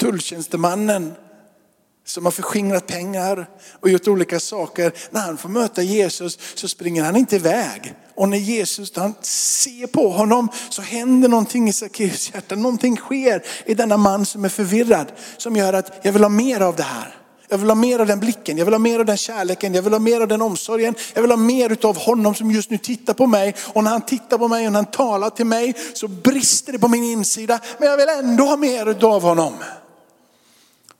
Tulltjänstemannen 0.00 1.14
som 2.04 2.24
har 2.24 2.32
förskingrat 2.32 2.86
pengar 2.86 3.46
och 3.80 3.90
gjort 3.90 4.08
olika 4.08 4.40
saker. 4.40 4.92
När 5.10 5.20
han 5.20 5.38
får 5.38 5.48
möta 5.48 5.82
Jesus 5.82 6.38
så 6.54 6.68
springer 6.68 7.02
han 7.04 7.16
inte 7.16 7.36
iväg. 7.36 7.94
Och 8.14 8.28
när 8.28 8.38
Jesus 8.38 8.96
han 8.96 9.14
ser 9.22 9.86
på 9.86 10.08
honom 10.08 10.48
så 10.70 10.82
händer 10.82 11.28
någonting 11.28 11.68
i 11.68 11.72
Sackeus 11.72 12.34
hjärta. 12.34 12.54
Någonting 12.54 12.96
sker 12.96 13.42
i 13.66 13.74
denna 13.74 13.96
man 13.96 14.26
som 14.26 14.44
är 14.44 14.48
förvirrad. 14.48 15.12
Som 15.36 15.56
gör 15.56 15.72
att 15.72 16.00
jag 16.02 16.12
vill 16.12 16.22
ha 16.22 16.28
mer 16.28 16.60
av 16.60 16.76
det 16.76 16.82
här. 16.82 17.21
Jag 17.52 17.58
vill 17.58 17.70
ha 17.70 17.74
mer 17.74 17.98
av 17.98 18.06
den 18.06 18.20
blicken, 18.20 18.58
jag 18.58 18.64
vill 18.64 18.74
ha 18.74 18.78
mer 18.78 18.98
av 19.00 19.06
den 19.06 19.16
kärleken, 19.16 19.74
jag 19.74 19.82
vill 19.82 19.92
ha 19.92 20.00
mer 20.00 20.20
av 20.20 20.28
den 20.28 20.42
omsorgen. 20.42 20.94
Jag 21.14 21.22
vill 21.22 21.30
ha 21.30 21.36
mer 21.36 21.86
av 21.86 21.98
honom 21.98 22.34
som 22.34 22.50
just 22.50 22.70
nu 22.70 22.78
tittar 22.78 23.14
på 23.14 23.26
mig. 23.26 23.54
Och 23.72 23.84
när 23.84 23.90
han 23.90 24.00
tittar 24.00 24.38
på 24.38 24.48
mig 24.48 24.66
och 24.66 24.72
när 24.72 24.78
han 24.78 24.90
talar 24.90 25.30
till 25.30 25.46
mig 25.46 25.74
så 25.94 26.08
brister 26.08 26.72
det 26.72 26.78
på 26.78 26.88
min 26.88 27.04
insida. 27.04 27.60
Men 27.78 27.88
jag 27.88 27.96
vill 27.96 28.08
ändå 28.08 28.44
ha 28.44 28.56
mer 28.56 29.04
av 29.04 29.22
honom. 29.22 29.52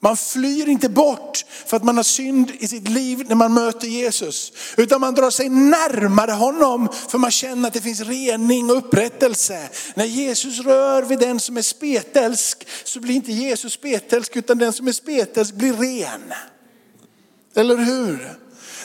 Man 0.04 0.16
flyr 0.16 0.68
inte 0.68 0.88
bort 0.88 1.44
för 1.66 1.76
att 1.76 1.84
man 1.84 1.96
har 1.96 2.04
synd 2.04 2.50
i 2.58 2.68
sitt 2.68 2.88
liv 2.88 3.24
när 3.28 3.34
man 3.34 3.54
möter 3.54 3.86
Jesus. 3.86 4.52
Utan 4.76 5.00
man 5.00 5.14
drar 5.14 5.30
sig 5.30 5.48
närmare 5.48 6.32
honom 6.32 6.88
för 7.08 7.18
man 7.18 7.30
känner 7.30 7.68
att 7.68 7.74
det 7.74 7.80
finns 7.80 8.00
rening 8.00 8.70
och 8.70 8.76
upprättelse. 8.76 9.68
När 9.94 10.04
Jesus 10.04 10.60
rör 10.60 11.02
vid 11.02 11.18
den 11.18 11.40
som 11.40 11.56
är 11.56 11.62
spetälsk 11.62 12.68
så 12.84 13.00
blir 13.00 13.14
inte 13.14 13.32
Jesus 13.32 13.72
spetälsk 13.72 14.36
utan 14.36 14.58
den 14.58 14.72
som 14.72 14.88
är 14.88 14.92
spetälsk 14.92 15.54
blir 15.54 15.72
ren. 15.72 16.32
Eller 17.54 17.76
hur? 17.76 18.38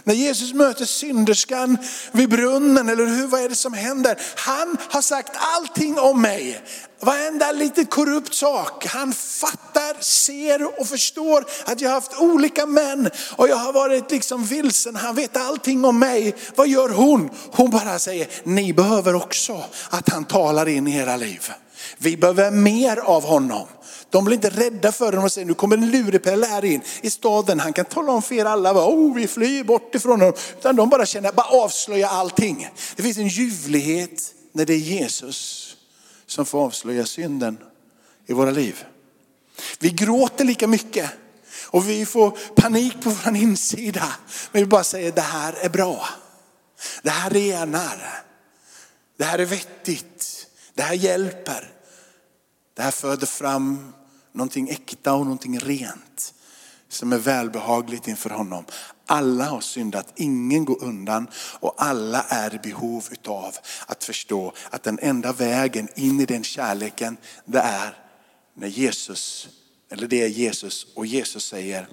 När 0.04 0.14
Jesus 0.14 0.54
möter 0.54 0.86
synderskan 0.86 1.78
vid 2.12 2.30
brunnen, 2.30 2.90
eller 2.90 3.06
hur, 3.06 3.28
vad 3.28 3.42
är 3.42 3.50
det 3.50 3.56
som 3.56 3.74
händer? 3.74 4.22
Han 4.36 4.78
har 4.90 5.02
sagt 5.02 5.32
allting 5.56 6.00
om 6.00 6.22
mig. 6.22 6.62
Varenda 7.00 7.52
lite 7.52 7.86
korrupt 7.86 8.34
sak. 8.34 8.86
Han 8.86 9.14
fattar, 9.14 10.04
ser 10.04 10.80
och 10.80 10.88
förstår 10.88 11.46
att 11.66 11.82
jag 11.82 11.90
har 11.90 11.94
haft 11.94 12.20
olika 12.20 12.66
män 12.66 13.10
och 13.36 13.50
jag 13.50 13.56
har 13.56 13.74
varit 13.74 14.12
liksom 14.12 14.46
vilsen. 14.46 14.96
Han 14.96 15.16
vet 15.16 15.38
allting 15.38 15.86
om 15.86 16.00
mig. 16.00 16.36
Vad 16.56 16.68
gör 16.68 16.90
hon? 16.90 17.30
Hon 17.52 17.70
bara 17.70 18.00
säger, 18.00 18.28
ni 18.44 18.74
behöver 18.74 19.16
också 19.16 19.64
att 19.90 20.10
han 20.10 20.26
talar 20.26 20.68
in 20.68 20.88
i 20.88 20.96
era 20.96 21.18
liv. 21.18 21.52
Vi 21.98 22.18
behöver 22.18 22.52
mer 22.52 22.98
av 22.98 23.24
honom. 23.24 23.68
De 24.10 24.26
blir 24.26 24.36
inte 24.36 24.50
rädda 24.50 24.92
för 24.92 25.06
honom 25.06 25.24
och 25.24 25.32
säger 25.32 25.48
nu 25.48 25.54
kommer 25.54 25.78
en 25.78 25.92
lurepelle 25.92 26.46
här 26.46 26.66
in 26.66 26.82
i 27.02 27.10
staden. 27.10 27.60
Han 27.60 27.74
kan 27.74 27.86
tala 27.86 28.12
om 28.12 28.22
för 28.22 28.36
er 28.36 28.46
alla, 28.46 28.74
oh, 28.74 29.16
vi 29.16 29.28
flyr 29.28 29.64
bort 29.64 29.96
ifrån 29.96 30.22
honom. 30.22 30.34
Utan 30.60 30.76
de 30.76 30.90
bara 30.90 31.06
känner, 31.06 31.32
bara 31.32 31.48
avslöja 31.48 32.10
allting. 32.10 32.70
Det 32.96 33.04
finns 33.04 33.18
en 33.18 33.28
ljuvlighet 33.28 34.34
när 34.54 34.66
det 34.66 34.74
är 34.74 34.78
Jesus 34.78 35.67
som 36.28 36.46
får 36.46 36.66
avslöja 36.66 37.06
synden 37.06 37.58
i 38.26 38.34
våra 38.34 38.52
liv. 38.52 38.86
Vi 39.80 39.90
gråter 39.90 40.46
lika 40.46 40.68
mycket 40.68 41.12
och 41.68 41.90
vi 41.90 42.06
får 42.06 42.38
panik 42.56 43.02
på 43.02 43.10
vår 43.10 43.36
insida. 43.36 44.16
Men 44.52 44.62
vi 44.62 44.66
bara 44.66 44.84
säger 44.84 45.12
det 45.12 45.22
här 45.22 45.54
är 45.54 45.70
bra. 45.70 46.10
Det 47.04 47.10
här 47.10 47.30
renar. 47.30 48.24
Det 49.18 49.24
här 49.24 49.40
är 49.40 49.46
vettigt. 49.46 50.48
Det 50.74 50.84
här 50.84 50.94
hjälper. 50.94 51.72
Det 52.74 52.82
här 52.82 52.92
föder 52.92 53.28
fram 53.28 53.94
någonting 54.32 54.70
äkta 54.70 55.14
och 55.14 55.24
någonting 55.26 55.60
rent 55.60 56.34
som 56.90 57.14
är 57.14 57.18
välbehagligt 57.18 58.08
inför 58.08 58.30
honom. 58.30 58.66
Alla 59.10 59.46
har 59.46 59.62
syndat, 59.62 60.14
ingen 60.16 60.66
går 60.66 60.84
undan 60.84 61.28
och 61.60 61.74
alla 61.78 62.22
är 62.30 62.56
i 62.56 62.60
behov 62.60 63.06
utav 63.12 63.56
att 63.86 64.04
förstå 64.04 64.54
att 64.70 64.84
den 64.84 65.00
enda 65.02 65.34
vägen 65.34 65.88
in 65.96 66.20
i 66.20 66.26
den 66.26 66.44
kärleken 66.44 67.18
det 67.46 67.60
är 67.60 67.98
när 68.54 68.68
Jesus, 68.68 69.50
eller 69.92 70.08
det 70.08 70.24
är 70.24 70.28
Jesus 70.28 70.88
och 70.96 71.06
Jesus 71.06 71.46
säger 71.46 71.88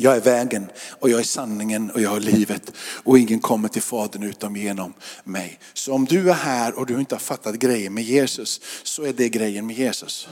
jag 0.00 0.16
är 0.16 0.20
vägen 0.20 0.70
och 0.90 1.10
jag 1.10 1.20
är 1.20 1.24
sanningen 1.24 1.90
och 1.90 2.00
jag 2.00 2.16
är 2.16 2.20
livet 2.20 2.72
och 2.78 3.18
ingen 3.18 3.40
kommer 3.40 3.68
till 3.68 3.82
Fadern 3.82 4.22
utom 4.22 4.56
genom 4.56 4.94
mig. 5.24 5.58
Så 5.72 5.92
om 5.92 6.04
du 6.04 6.30
är 6.30 6.34
här 6.34 6.78
och 6.78 6.86
du 6.86 7.00
inte 7.00 7.14
har 7.14 7.20
fattat 7.20 7.54
grejen 7.54 7.94
med 7.94 8.04
Jesus 8.04 8.60
så 8.82 9.02
är 9.02 9.12
det 9.12 9.28
grejen 9.28 9.66
med 9.66 9.76
Jesus. 9.76 10.28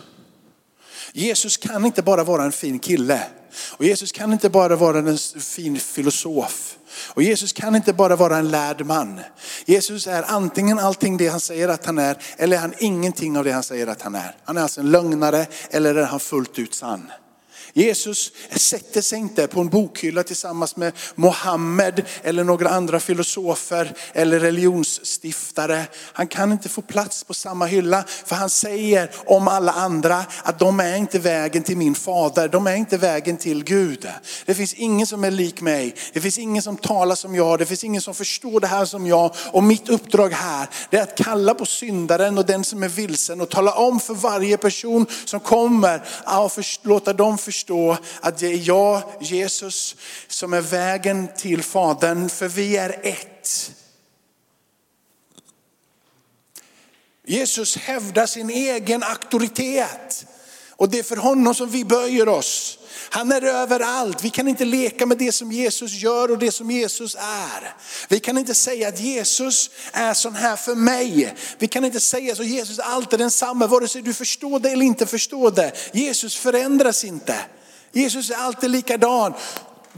Jesus 1.12 1.56
kan 1.56 1.86
inte 1.86 2.02
bara 2.02 2.25
vara 2.25 2.44
en 2.44 2.52
fin 2.52 2.78
kille. 2.78 3.22
Och 3.70 3.84
Jesus 3.84 4.12
kan 4.12 4.32
inte 4.32 4.50
bara 4.50 4.76
vara 4.76 4.98
en 4.98 5.18
fin 5.40 5.80
filosof. 5.80 6.76
Och 7.14 7.22
Jesus 7.22 7.52
kan 7.52 7.76
inte 7.76 7.92
bara 7.92 8.16
vara 8.16 8.36
en 8.36 8.50
lärd 8.50 8.86
man. 8.86 9.20
Jesus 9.64 10.06
är 10.06 10.22
antingen 10.22 10.78
allting 10.78 11.16
det 11.16 11.28
han 11.28 11.40
säger 11.40 11.68
att 11.68 11.86
han 11.86 11.98
är, 11.98 12.18
eller 12.36 12.56
är 12.56 12.60
han 12.60 12.75
ingenting 12.78 13.38
av 13.38 13.44
det 13.44 13.52
han 13.52 13.62
säger 13.62 13.86
att 13.86 14.02
han 14.02 14.14
är. 14.14 14.36
Han 14.44 14.56
är 14.56 14.62
alltså 14.62 14.80
en 14.80 14.90
lögnare, 14.90 15.46
eller 15.70 15.94
är 15.94 16.04
han 16.04 16.20
fullt 16.20 16.58
ut 16.58 16.75
sann. 16.75 17.10
Jesus 17.76 18.33
sätter 18.50 19.00
sig 19.00 19.18
inte 19.18 19.47
på 19.47 19.61
en 19.61 19.68
bokhylla 19.68 20.23
tillsammans 20.23 20.76
med 20.76 20.92
Mohammed 21.14 22.04
eller 22.23 22.45
några 22.45 22.68
andra 22.68 23.00
filosofer 23.00 23.92
eller 24.12 24.40
religionsstiftare. 24.40 25.87
Han 26.12 26.26
kan 26.26 26.52
inte 26.52 26.68
få 26.68 26.83
plats 26.83 27.25
på 27.25 27.35
samma 27.35 27.66
hylla 27.66 28.04
för 28.25 28.37
han 28.37 28.50
säger 28.50 29.11
om 29.26 29.49
alla 29.49 29.73
andra 29.73 30.25
att 30.42 30.59
de 30.59 30.80
är 30.80 30.97
inte 30.97 31.18
vägen 31.18 31.62
till 31.62 31.76
min 31.76 31.95
fader, 31.95 32.49
de 32.49 32.66
är 32.66 32.76
inte 32.76 32.97
vägen 32.97 33.37
till 33.37 33.64
Gud. 33.64 34.09
Det 34.47 34.54
finns 34.54 34.75
ingen 34.75 35.06
som 35.06 35.25
är 35.25 35.30
lik 35.30 35.61
mig, 35.61 35.95
det 36.12 36.21
finns 36.21 36.38
ingen 36.38 36.62
som 36.62 36.76
talar 36.76 37.14
som 37.14 37.35
jag, 37.35 37.59
det 37.59 37.66
finns 37.66 37.85
ingen 37.85 38.02
som 38.02 38.14
förstår 38.14 38.61
det 38.61 38.66
här 38.66 38.85
som 38.85 39.06
jag. 39.06 39.35
Och 39.52 39.62
mitt 39.62 39.88
uppdrag 39.88 40.33
här 40.33 40.68
är 40.90 41.02
att 41.02 41.16
kalla 41.16 41.54
på 41.54 41.66
syndaren 41.66 42.38
och 42.38 42.47
den 42.47 42.64
som 42.64 42.83
är 42.83 42.88
vilsen 42.88 43.40
och 43.40 43.50
tala 43.50 43.73
om 43.75 44.00
för 44.00 44.14
varje 44.14 44.56
person 44.56 45.06
som 45.25 45.40
kommer, 45.40 46.02
att 46.25 46.59
låta 46.83 47.12
dem 47.12 47.38
förstå 47.38 47.65
förstå 47.66 47.99
att 48.20 48.38
det 48.38 48.46
är 48.46 48.68
jag, 48.68 49.02
Jesus, 49.20 49.96
som 50.28 50.52
är 50.52 50.61
vägen 50.61 51.28
till 51.37 51.62
Fadern, 51.62 52.28
för 52.28 52.49
vi 52.49 52.76
är 52.76 53.00
ett. 53.02 53.73
Jesus 57.25 57.76
hävdar 57.76 58.26
sin 58.26 58.50
egen 58.50 59.02
auktoritet 59.02 60.26
och 60.76 60.88
det 60.88 60.99
är 60.99 61.02
för 61.02 61.16
honom 61.16 61.54
som 61.54 61.68
vi 61.68 61.85
böjer 61.85 62.28
oss. 62.28 62.78
Han 63.11 63.33
är 63.33 63.42
överallt. 63.42 64.25
Vi 64.25 64.30
kan 64.30 64.49
inte 64.49 64.64
leka 64.64 65.06
med 65.06 65.18
det 65.18 65.33
som 65.33 65.52
Jesus 65.52 65.92
gör 65.92 66.30
och 66.30 66.38
det 66.38 66.50
som 66.52 66.71
Jesus 66.71 67.14
är. 67.14 67.75
Vi 68.09 68.21
kan 68.21 68.38
inte 68.38 68.54
säga 68.54 68.88
att 68.88 69.00
Jesus 69.00 69.71
är 69.92 70.14
sån 70.14 70.35
här 70.35 70.56
för 70.56 70.75
mig. 70.75 71.35
Vi 71.59 71.68
kan 71.68 71.85
inte 71.85 72.00
säga 72.00 72.35
så 72.35 72.42
Jesus 72.42 72.78
är 72.78 72.83
alltid 72.83 73.18
densamma, 73.18 73.66
vare 73.66 73.88
sig 73.88 74.02
du 74.02 74.14
förstår 74.14 74.61
det 74.61 74.71
eller 74.71 74.85
inte 74.85 75.06
förstår 75.06 75.50
det. 75.50 75.73
Jesus 75.92 76.37
förändras 76.37 77.04
inte. 77.04 77.37
Jesus 77.92 78.30
är 78.30 78.37
alltid 78.37 78.71
likadan. 78.71 79.35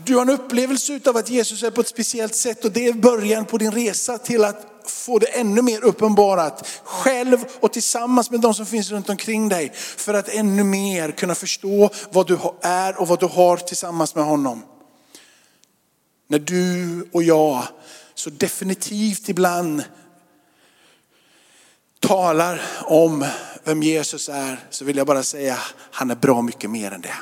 Du 0.05 0.15
har 0.15 0.23
en 0.23 0.31
upplevelse 0.31 1.01
av 1.07 1.17
att 1.17 1.31
Jesus 1.31 1.63
är 1.63 1.71
på 1.71 1.81
ett 1.81 1.89
speciellt 1.89 2.35
sätt 2.35 2.65
och 2.65 2.73
det 2.73 2.87
är 2.87 2.93
början 2.93 3.45
på 3.45 3.59
din 3.59 3.73
resa 3.73 4.19
till 4.19 4.45
att 4.45 4.78
få 4.91 5.19
det 5.19 5.27
ännu 5.27 5.63
mer 5.63 5.85
uppenbarat 5.85 6.81
själv 6.85 7.45
och 7.61 7.73
tillsammans 7.73 8.31
med 8.31 8.41
de 8.41 8.55
som 8.55 8.67
finns 8.67 8.91
runt 8.91 9.09
omkring 9.09 9.49
dig. 9.49 9.73
För 9.75 10.15
att 10.15 10.29
ännu 10.29 10.65
mer 10.65 11.11
kunna 11.11 11.35
förstå 11.35 11.91
vad 12.11 12.27
du 12.27 12.39
är 12.63 13.01
och 13.01 13.09
vad 13.09 13.21
du 13.21 13.27
har 13.27 13.57
tillsammans 13.57 14.15
med 14.15 14.25
honom. 14.25 14.63
När 16.29 16.39
du 16.39 17.09
och 17.13 17.23
jag 17.23 17.63
så 18.15 18.31
definitivt 18.31 19.29
ibland 19.29 19.85
talar 22.01 22.63
om 22.85 23.27
vem 23.65 23.83
Jesus 23.83 24.29
är 24.29 24.61
så 24.71 24.85
vill 24.85 24.97
jag 24.97 25.07
bara 25.07 25.23
säga, 25.23 25.59
han 25.91 26.11
är 26.11 26.15
bra 26.15 26.43
mycket 26.43 26.71
mer 26.71 26.91
än 26.91 27.01
det. 27.01 27.15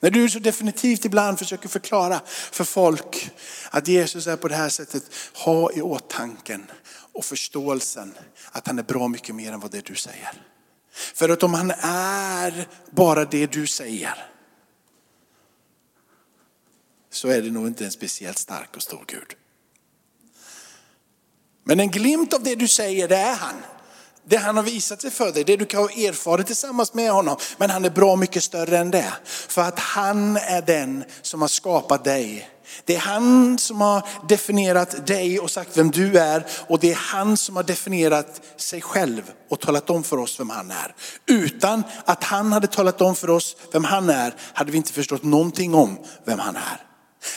När 0.00 0.10
du 0.10 0.30
så 0.30 0.38
definitivt 0.38 1.04
ibland 1.04 1.38
försöker 1.38 1.68
förklara 1.68 2.20
för 2.26 2.64
folk 2.64 3.30
att 3.70 3.88
Jesus 3.88 4.26
är 4.26 4.36
på 4.36 4.48
det 4.48 4.54
här 4.54 4.68
sättet, 4.68 5.02
ha 5.34 5.72
i 5.72 5.82
åtanke 5.82 6.60
och 7.12 7.24
förståelsen 7.24 8.14
att 8.52 8.66
han 8.66 8.78
är 8.78 8.82
bra 8.82 9.08
mycket 9.08 9.34
mer 9.34 9.52
än 9.52 9.60
vad 9.60 9.70
det 9.70 9.84
du 9.84 9.94
säger. 9.94 10.32
För 10.92 11.28
att 11.28 11.42
om 11.42 11.54
han 11.54 11.70
är 11.80 12.68
bara 12.90 13.24
det 13.24 13.46
du 13.46 13.66
säger, 13.66 14.14
så 17.10 17.28
är 17.28 17.42
det 17.42 17.50
nog 17.50 17.66
inte 17.66 17.84
en 17.84 17.90
speciellt 17.90 18.38
stark 18.38 18.76
och 18.76 18.82
stor 18.82 19.04
Gud. 19.06 19.34
Men 21.64 21.80
en 21.80 21.90
glimt 21.90 22.34
av 22.34 22.42
det 22.42 22.54
du 22.54 22.68
säger, 22.68 23.08
det 23.08 23.16
är 23.16 23.36
han 23.36 23.62
det 24.28 24.36
han 24.36 24.56
har 24.56 24.62
visat 24.62 25.00
sig 25.00 25.10
för 25.10 25.32
dig, 25.32 25.44
det 25.44 25.56
du 25.56 25.66
kan 25.66 25.80
ha 25.80 25.90
erfarit 25.90 26.46
tillsammans 26.46 26.94
med 26.94 27.10
honom. 27.10 27.36
Men 27.56 27.70
han 27.70 27.84
är 27.84 27.90
bra 27.90 28.16
mycket 28.16 28.44
större 28.44 28.78
än 28.78 28.90
det. 28.90 29.12
För 29.24 29.62
att 29.62 29.78
han 29.78 30.36
är 30.36 30.62
den 30.62 31.04
som 31.22 31.40
har 31.40 31.48
skapat 31.48 32.04
dig. 32.04 32.50
Det 32.84 32.94
är 32.94 33.00
han 33.00 33.58
som 33.58 33.80
har 33.80 34.08
definierat 34.28 35.06
dig 35.06 35.40
och 35.40 35.50
sagt 35.50 35.76
vem 35.76 35.90
du 35.90 36.18
är 36.18 36.46
och 36.66 36.78
det 36.78 36.90
är 36.90 36.94
han 36.94 37.36
som 37.36 37.56
har 37.56 37.62
definierat 37.62 38.40
sig 38.56 38.80
själv 38.80 39.22
och 39.50 39.60
talat 39.60 39.90
om 39.90 40.04
för 40.04 40.16
oss 40.16 40.40
vem 40.40 40.50
han 40.50 40.70
är. 40.70 40.94
Utan 41.26 41.82
att 42.04 42.24
han 42.24 42.52
hade 42.52 42.66
talat 42.66 43.00
om 43.00 43.16
för 43.16 43.30
oss 43.30 43.56
vem 43.72 43.84
han 43.84 44.10
är 44.10 44.34
hade 44.52 44.70
vi 44.72 44.76
inte 44.76 44.92
förstått 44.92 45.22
någonting 45.22 45.74
om 45.74 45.98
vem 46.24 46.38
han 46.38 46.56
är. 46.56 46.87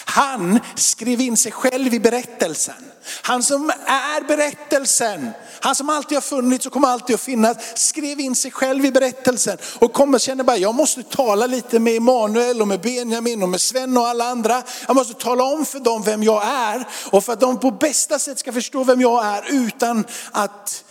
Han 0.06 0.60
skrev 0.76 1.22
in 1.22 1.38
sig 1.38 1.52
själv 1.52 1.94
i 1.94 2.00
berättelsen. 2.00 2.92
Han 3.22 3.44
som 3.44 3.70
är 3.86 4.28
berättelsen, 4.28 5.32
han 5.62 5.76
som 5.76 5.90
alltid 5.90 6.16
har 6.16 6.22
funnits 6.22 6.66
och 6.66 6.74
kommer 6.74 6.88
alltid 6.88 7.14
att 7.14 7.22
finnas, 7.22 7.58
skrev 7.76 8.20
in 8.20 8.36
sig 8.36 8.52
själv 8.52 8.86
i 8.86 8.92
berättelsen 8.92 9.58
och 9.80 9.94
kommer 9.94 10.16
och 10.16 10.22
känner 10.22 10.44
bara, 10.44 10.58
jag 10.58 10.76
måste 10.76 11.04
tala 11.04 11.48
lite 11.48 11.80
med 11.80 11.96
Emanuel 11.96 12.62
och 12.62 12.68
med 12.68 12.82
Benjamin 12.82 13.44
och 13.44 13.50
med 13.50 13.62
Sven 13.62 13.98
och 13.98 14.08
alla 14.08 14.26
andra. 14.26 14.64
Jag 14.88 14.96
måste 14.96 15.14
tala 15.14 15.44
om 15.44 15.66
för 15.66 15.80
dem 15.80 16.04
vem 16.04 16.24
jag 16.24 16.46
är 16.46 16.88
och 17.12 17.24
för 17.24 17.34
att 17.34 17.40
de 17.40 17.60
på 17.60 17.72
bästa 17.72 18.20
sätt 18.20 18.40
ska 18.40 18.54
förstå 18.54 18.84
vem 18.84 19.02
jag 19.02 19.26
är 19.26 19.44
utan 19.50 20.06
att, 20.32 20.84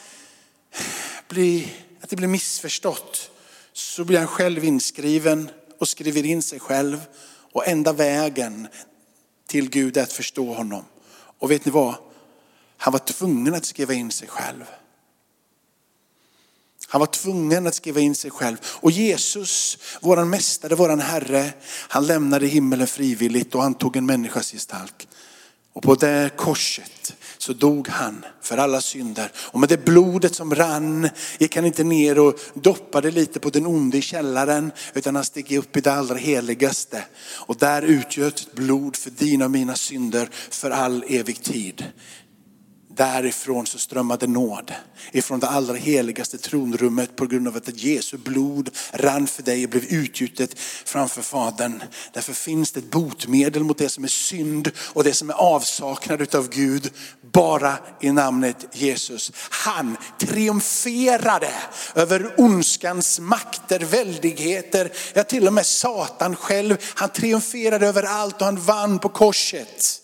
bli, 1.29 1.73
att 2.03 2.11
det 2.11 2.17
blir 2.17 2.29
missförstått. 2.29 3.31
Så 3.73 4.05
blir 4.05 4.19
han 4.19 4.29
själv 4.29 4.65
inskriven 4.65 5.51
och 5.81 5.89
skriver 5.89 6.27
in 6.27 6.43
sig 6.43 6.61
själv. 6.61 7.01
Och 7.53 7.69
enda 7.69 7.93
vägen 7.93 8.69
till 9.47 9.71
Gud 9.71 9.97
är 9.97 10.03
att 10.03 10.13
förstå 10.13 10.55
honom. 10.55 10.85
Och 11.39 11.51
vet 11.51 11.65
ni 11.65 11.71
vad? 11.71 11.95
Han 12.77 12.93
var 12.93 12.99
tvungen 12.99 13.55
att 13.55 13.65
skriva 13.65 13.95
in 13.95 14.11
sig 14.11 14.29
själv. 14.29 14.65
Han 16.89 17.01
var 17.01 17.07
tvungen 17.07 17.67
att 17.67 17.75
skriva 17.75 18.01
in 18.01 18.15
sig 18.15 18.31
själv. 18.31 18.57
Och 18.65 18.91
Jesus, 18.91 19.79
våran 20.01 20.31
mästare, 20.31 20.75
våran 20.75 21.01
Herre, 21.01 21.53
han 21.89 22.07
lämnade 22.07 22.47
himmelen 22.47 22.87
frivilligt 22.87 23.55
och 23.55 23.63
han 23.63 23.75
tog 23.75 23.97
en 23.97 24.07
människas 24.07 24.53
gestalt. 24.53 25.09
Och 25.73 25.83
på 25.83 25.95
det 25.95 26.31
korset 26.37 27.17
så 27.43 27.53
dog 27.53 27.89
han 27.89 28.25
för 28.43 28.59
alla 28.59 28.81
synder. 28.81 29.33
Och 29.37 29.61
med 29.61 29.69
det 29.69 29.85
blodet 29.85 30.35
som 30.35 30.55
rann 30.55 31.09
gick 31.39 31.57
han 31.57 31.65
inte 31.65 31.85
ner 31.85 32.19
och 32.19 32.41
doppade 32.55 33.11
lite 33.11 33.41
på 33.41 33.51
den 33.51 33.67
onde 33.67 33.99
i 33.99 34.03
källaren, 34.03 34.73
utan 34.95 35.15
han 35.15 35.25
steg 35.25 35.53
upp 35.53 35.77
i 35.77 35.81
det 35.81 35.93
allra 35.93 36.17
heligaste. 36.17 37.05
Och 37.37 37.57
där 37.57 37.83
utgöt 37.83 38.41
ett 38.41 38.53
blod 38.53 38.97
för 38.97 39.11
dina 39.11 39.45
och 39.45 39.51
mina 39.51 39.75
synder 39.75 40.29
för 40.51 40.71
all 40.71 41.05
evig 41.09 41.43
tid. 41.43 41.85
Därifrån 43.01 43.67
så 43.67 43.79
strömmade 43.79 44.27
nåd. 44.27 44.73
Ifrån 45.13 45.41
det 45.41 45.49
allra 45.49 45.77
heligaste 45.77 46.39
tronrummet 46.39 47.17
på 47.17 47.27
grund 47.27 47.49
av 47.49 47.57
att 47.57 47.83
Jesu 47.83 48.17
blod 48.17 48.71
rann 48.93 49.27
för 49.27 49.43
dig 49.43 49.65
och 49.65 49.71
blev 49.71 49.85
utgjutet 49.85 50.59
framför 50.85 51.23
Fadern. 51.23 51.83
Därför 52.13 52.33
finns 52.33 52.73
det 52.73 52.81
ett 52.81 52.91
botemedel 52.91 53.65
mot 53.65 53.79
det 53.79 53.89
som 53.89 54.05
är 54.05 54.09
synd 54.09 54.71
och 54.77 55.05
det 55.05 55.13
som 55.13 55.31
är 55.31 55.35
avsaknad 55.35 56.35
av 56.35 56.49
Gud. 56.49 56.91
Bara 57.33 57.79
i 58.01 58.13
namnet 58.13 58.67
Jesus. 58.73 59.33
Han 59.51 59.97
triumferade 60.19 61.51
över 61.95 62.35
ondskans 62.37 63.21
makter, 63.21 63.79
väldigheter. 63.79 64.93
Ja 65.15 65.25
till 65.25 65.47
och 65.47 65.53
med 65.53 65.67
Satan 65.67 66.37
själv. 66.37 66.77
Han 66.95 67.09
triumferade 67.09 67.87
över 67.87 68.03
allt 68.03 68.41
och 68.41 68.47
han 68.47 68.61
vann 68.61 68.99
på 68.99 69.09
korset. 69.09 70.01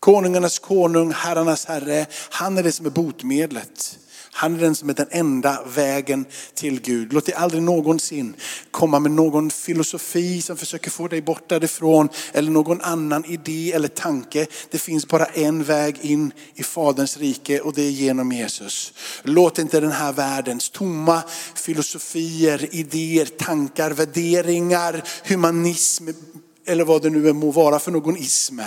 Konungarnas 0.00 0.58
konung, 0.58 1.12
herrarnas 1.12 1.66
herre. 1.66 2.06
Han 2.30 2.58
är 2.58 2.62
det 2.62 2.72
som 2.72 2.86
är 2.86 2.90
botemedlet. 2.90 3.98
Han 4.34 4.54
är 4.54 4.58
den 4.58 4.74
som 4.74 4.88
är 4.90 4.94
den 4.94 5.06
enda 5.10 5.62
vägen 5.66 6.24
till 6.54 6.80
Gud. 6.80 7.12
Låt 7.12 7.26
dig 7.26 7.34
aldrig 7.34 7.62
någonsin 7.62 8.34
komma 8.70 8.98
med 8.98 9.10
någon 9.10 9.50
filosofi 9.50 10.42
som 10.42 10.56
försöker 10.56 10.90
få 10.90 11.08
dig 11.08 11.22
bort 11.22 11.48
därifrån. 11.48 12.08
Eller 12.32 12.50
någon 12.50 12.80
annan 12.80 13.24
idé 13.24 13.72
eller 13.72 13.88
tanke. 13.88 14.46
Det 14.70 14.78
finns 14.78 15.08
bara 15.08 15.24
en 15.24 15.64
väg 15.64 15.98
in 16.00 16.32
i 16.54 16.62
Faderns 16.62 17.16
rike 17.16 17.60
och 17.60 17.74
det 17.74 17.82
är 17.82 17.90
genom 17.90 18.32
Jesus. 18.32 18.92
Låt 19.22 19.58
inte 19.58 19.80
den 19.80 19.92
här 19.92 20.12
världens 20.12 20.70
tomma 20.70 21.22
filosofier, 21.54 22.74
idéer, 22.74 23.26
tankar, 23.26 23.90
värderingar, 23.90 25.02
humanism, 25.28 26.08
eller 26.66 26.84
vad 26.84 27.02
det 27.02 27.10
nu 27.10 27.32
må 27.32 27.50
vara 27.50 27.78
för 27.78 27.90
någon 27.90 28.16
ism, 28.16 28.60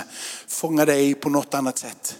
fånga 0.48 0.84
dig 0.84 1.14
på 1.14 1.28
något 1.28 1.54
annat 1.54 1.78
sätt. 1.78 2.16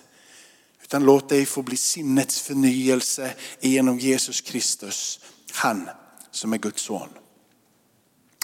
Utan 0.87 1.05
låt 1.05 1.29
dig 1.29 1.47
få 1.47 1.63
bli 1.63 1.77
sinnets 1.77 2.41
förnyelse 2.41 3.35
genom 3.61 3.99
Jesus 3.99 4.41
Kristus. 4.41 5.21
Han 5.53 5.89
som 6.31 6.53
är 6.53 6.59
Guds 6.59 6.83
son. 6.83 7.09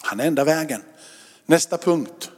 Han 0.02 0.20
är 0.20 0.26
enda 0.26 0.44
vägen. 0.44 0.82
Nästa 1.46 1.78
punkt. 1.78 2.30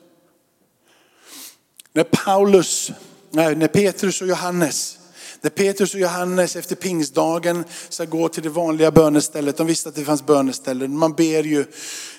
När 1.93 2.05
Paulus, 2.05 2.91
när 3.31 3.69
Petrus 3.69 4.23
och 4.23 4.29
Johannes 4.29 4.99
när 5.45 5.51
Petrus 5.51 5.95
och 5.95 6.01
Johannes 6.01 6.57
efter 6.57 6.77
pingstdagen 6.77 7.65
ska 7.89 8.05
gå 8.05 8.29
till 8.29 8.43
det 8.43 8.49
vanliga 8.49 8.91
bönestället, 8.91 9.57
de 9.57 9.67
visste 9.67 9.89
att 9.89 9.95
det 9.95 10.05
fanns 10.05 10.27
böneställen. 10.27 10.99
Man 10.99 11.13
ber 11.13 11.43
ju 11.43 11.65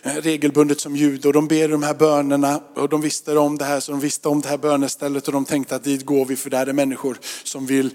eh, 0.03 0.13
regelbundet 0.13 0.79
som 0.79 0.95
jude 0.95 1.27
och 1.27 1.33
de 1.33 1.47
ber 1.47 1.67
de 1.67 1.83
här 1.83 1.93
bönerna 1.93 2.61
och 2.75 2.89
de 2.89 3.01
visste 3.01 3.37
om 3.37 3.57
det 3.57 3.65
här 3.65 3.79
så 3.79 3.91
de 3.91 3.99
visste 3.99 4.29
om 4.29 4.41
det 4.41 4.47
här 4.47 4.57
bönestället 4.57 5.27
och 5.27 5.33
de 5.33 5.45
tänkte 5.45 5.75
att 5.75 5.83
dit 5.83 6.05
går 6.05 6.25
vi 6.25 6.35
för 6.35 6.49
där 6.49 6.67
är 6.67 6.73
människor 6.73 7.17
som 7.43 7.65
vill 7.65 7.89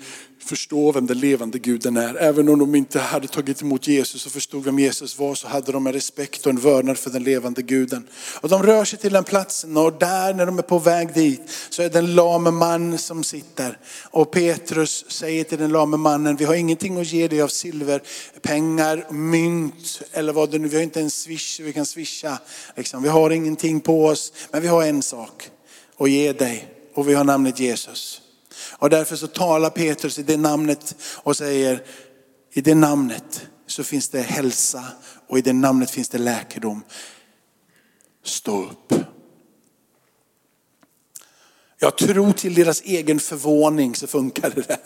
förstå 0.51 0.93
vem 0.93 1.07
den 1.07 1.19
levande 1.19 1.59
guden 1.59 1.97
är. 1.97 2.15
Även 2.15 2.49
om 2.49 2.59
de 2.59 2.75
inte 2.75 2.99
hade 2.99 3.29
tagit 3.29 3.63
emot 3.63 3.89
Jesus 3.89 4.27
och 4.27 4.33
förstod 4.33 4.65
vem 4.65 4.79
Jesus 4.79 5.19
var 5.19 5.35
så 5.35 5.49
hade 5.49 5.73
de 5.73 5.87
en 5.87 5.93
respekt 5.93 6.47
och 6.47 6.51
en 6.51 6.61
vördnad 6.61 6.99
för 6.99 7.11
den 7.11 7.23
levande 7.23 7.63
guden. 7.63 8.09
Och 8.41 8.49
de 8.49 8.63
rör 8.63 8.85
sig 8.85 8.99
till 8.99 9.13
den 9.13 9.25
platsen 9.25 9.77
och 9.77 9.93
där 9.93 10.35
när 10.35 10.47
de 10.47 10.59
är 10.59 10.63
på 10.63 10.79
väg 10.79 11.15
dit 11.15 11.41
så 11.71 11.83
är 11.83 11.91
det 11.91 11.99
en 11.99 12.15
lame 12.15 12.51
man 12.51 12.99
som 12.99 13.25
sitter. 13.25 13.79
Och 14.11 14.31
Petrus 14.31 15.05
säger 15.11 15.45
till 15.45 15.59
den 15.59 15.73
lame 15.73 15.97
mannen, 15.97 16.37
vi 16.37 16.45
har 16.45 16.55
ingenting 16.55 17.01
att 17.01 17.13
ge 17.13 17.29
dig 17.29 17.43
av 17.43 17.49
silver, 17.49 18.03
pengar, 18.43 19.07
mynt 19.11 20.03
eller 20.13 20.33
vad 20.33 20.51
det 20.51 20.59
nu, 20.59 20.69
vi 20.69 20.77
har 20.77 20.83
inte 20.83 21.01
en 21.01 21.11
swish 21.11 21.61
vi 21.61 21.73
kan 21.73 21.87
swisha. 21.87 22.39
Liksom. 22.77 23.03
Vi 23.03 23.09
har 23.09 23.31
ingenting 23.31 23.81
på 23.81 24.07
oss, 24.07 24.33
men 24.53 24.63
vi 24.63 24.69
har 24.69 24.85
en 24.85 25.03
sak 25.03 25.51
att 25.99 26.11
ge 26.11 26.33
dig 26.33 26.69
och 26.95 27.09
vi 27.09 27.15
har 27.15 27.25
namnet 27.25 27.61
Jesus. 27.61 28.23
Och 28.81 28.91
därför 28.91 29.17
så 29.17 29.27
talar 29.27 29.71
Petrus 29.71 30.19
i 30.19 30.23
det 30.23 30.37
namnet 30.37 30.97
och 31.17 31.37
säger, 31.37 31.83
i 32.53 32.61
det 32.61 32.75
namnet 32.75 33.47
så 33.67 33.85
finns 33.85 34.09
det 34.09 34.21
hälsa 34.21 34.85
och 35.27 35.39
i 35.39 35.41
det 35.43 35.53
namnet 35.53 35.91
finns 35.91 36.09
det 36.09 36.19
läkedom. 36.19 36.85
Stå 38.25 38.65
upp. 38.65 38.95
Jag 41.79 41.99
tror 41.99 42.33
till 42.33 42.55
deras 42.55 42.83
egen 42.83 43.21
förvåning 43.21 43.95
så 43.95 44.07
funkade 44.07 44.63
det. 44.63 44.81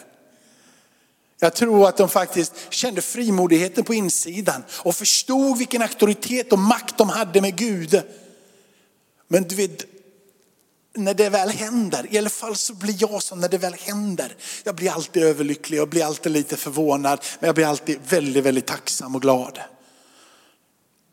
Jag 1.38 1.54
tror 1.54 1.88
att 1.88 1.96
de 1.96 2.08
faktiskt 2.08 2.52
kände 2.70 3.02
frimodigheten 3.02 3.84
på 3.84 3.94
insidan 3.94 4.64
och 4.70 4.94
förstod 4.94 5.58
vilken 5.58 5.82
auktoritet 5.82 6.52
och 6.52 6.58
makt 6.58 6.98
de 6.98 7.08
hade 7.08 7.40
med 7.40 7.56
Gud. 7.56 8.02
Men 9.28 9.42
du 9.42 9.54
vet, 9.54 9.93
när 10.96 11.14
det 11.14 11.28
väl 11.28 11.50
händer, 11.50 12.06
i 12.10 12.18
alla 12.18 12.30
fall 12.30 12.56
så 12.56 12.74
blir 12.74 12.96
jag 12.98 13.22
så 13.22 13.36
när 13.36 13.48
det 13.48 13.58
väl 13.58 13.74
händer. 13.74 14.36
Jag 14.64 14.74
blir 14.74 14.90
alltid 14.90 15.22
överlycklig, 15.22 15.78
jag 15.78 15.88
blir 15.88 16.04
alltid 16.04 16.32
lite 16.32 16.56
förvånad, 16.56 17.20
men 17.40 17.48
jag 17.48 17.54
blir 17.54 17.66
alltid 17.66 17.98
väldigt, 18.08 18.44
väldigt 18.44 18.66
tacksam 18.66 19.14
och 19.14 19.22
glad. 19.22 19.60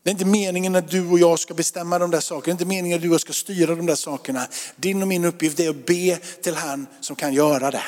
Det 0.03 0.09
är 0.09 0.11
inte 0.11 0.25
meningen 0.25 0.75
att 0.75 0.91
du 0.91 1.09
och 1.09 1.19
jag 1.19 1.39
ska 1.39 1.53
bestämma 1.53 1.99
de 1.99 2.11
där 2.11 2.19
sakerna, 2.19 2.43
det 2.45 2.49
är 2.49 2.51
inte 2.51 2.65
meningen 2.65 2.95
att 2.95 3.01
du 3.01 3.07
och 3.09 3.13
jag 3.13 3.21
ska 3.21 3.33
styra 3.33 3.75
de 3.75 3.85
där 3.85 3.95
sakerna. 3.95 4.47
Din 4.75 5.01
och 5.01 5.07
min 5.07 5.25
uppgift 5.25 5.59
är 5.59 5.69
att 5.69 5.85
be 5.85 6.17
till 6.17 6.55
han 6.55 6.87
som 7.01 7.15
kan 7.15 7.33
göra 7.33 7.71
det. 7.71 7.83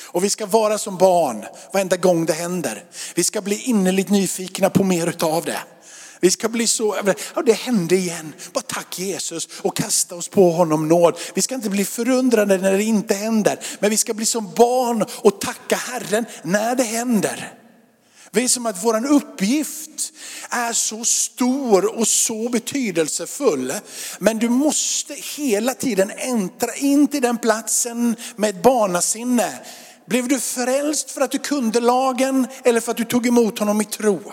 Och 0.00 0.24
vi 0.24 0.30
ska 0.30 0.46
vara 0.46 0.78
som 0.78 0.96
barn 0.96 1.44
varenda 1.72 1.96
gång 1.96 2.26
det 2.26 2.32
händer. 2.32 2.84
Vi 3.14 3.24
ska 3.24 3.40
bli 3.40 3.62
innerligt 3.62 4.10
nyfikna 4.10 4.70
på 4.70 4.84
mer 4.84 5.06
utav 5.06 5.44
det. 5.44 5.58
Vi 6.20 6.30
ska 6.30 6.48
bli 6.48 6.66
så, 6.66 7.14
ja 7.34 7.42
det 7.42 7.52
hände 7.52 7.96
igen. 7.96 8.32
Bara 8.52 8.60
tack 8.60 8.98
Jesus 8.98 9.48
och 9.62 9.76
kasta 9.76 10.14
oss 10.14 10.28
på 10.28 10.50
honom 10.50 10.88
nåd. 10.88 11.18
Vi 11.34 11.42
ska 11.42 11.54
inte 11.54 11.70
bli 11.70 11.84
förundrade 11.84 12.58
när 12.58 12.72
det 12.72 12.84
inte 12.84 13.14
händer. 13.14 13.60
Men 13.80 13.90
vi 13.90 13.96
ska 13.96 14.14
bli 14.14 14.26
som 14.26 14.52
barn 14.56 15.04
och 15.10 15.40
tacka 15.40 15.76
Herren 15.76 16.24
när 16.42 16.76
det 16.76 16.82
händer. 16.82 17.54
Det 18.30 18.44
är 18.44 18.48
som 18.48 18.66
att 18.66 18.84
vår 18.84 19.06
uppgift 19.06 20.12
är 20.50 20.72
så 20.72 21.04
stor 21.04 21.98
och 21.98 22.08
så 22.08 22.48
betydelsefull. 22.48 23.72
Men 24.18 24.38
du 24.38 24.48
måste 24.48 25.14
hela 25.14 25.74
tiden 25.74 26.12
äntra 26.16 26.74
in 26.74 27.08
till 27.08 27.22
den 27.22 27.38
platsen 27.38 28.16
med 28.36 28.50
ett 28.50 28.62
barnasinne. 28.62 29.52
Blev 30.06 30.28
du 30.28 30.40
frälst 30.40 31.10
för 31.10 31.20
att 31.20 31.30
du 31.30 31.38
kunde 31.38 31.80
lagen 31.80 32.46
eller 32.64 32.80
för 32.80 32.90
att 32.90 32.96
du 32.96 33.04
tog 33.04 33.26
emot 33.26 33.58
honom 33.58 33.80
i 33.80 33.84
tro? 33.84 34.32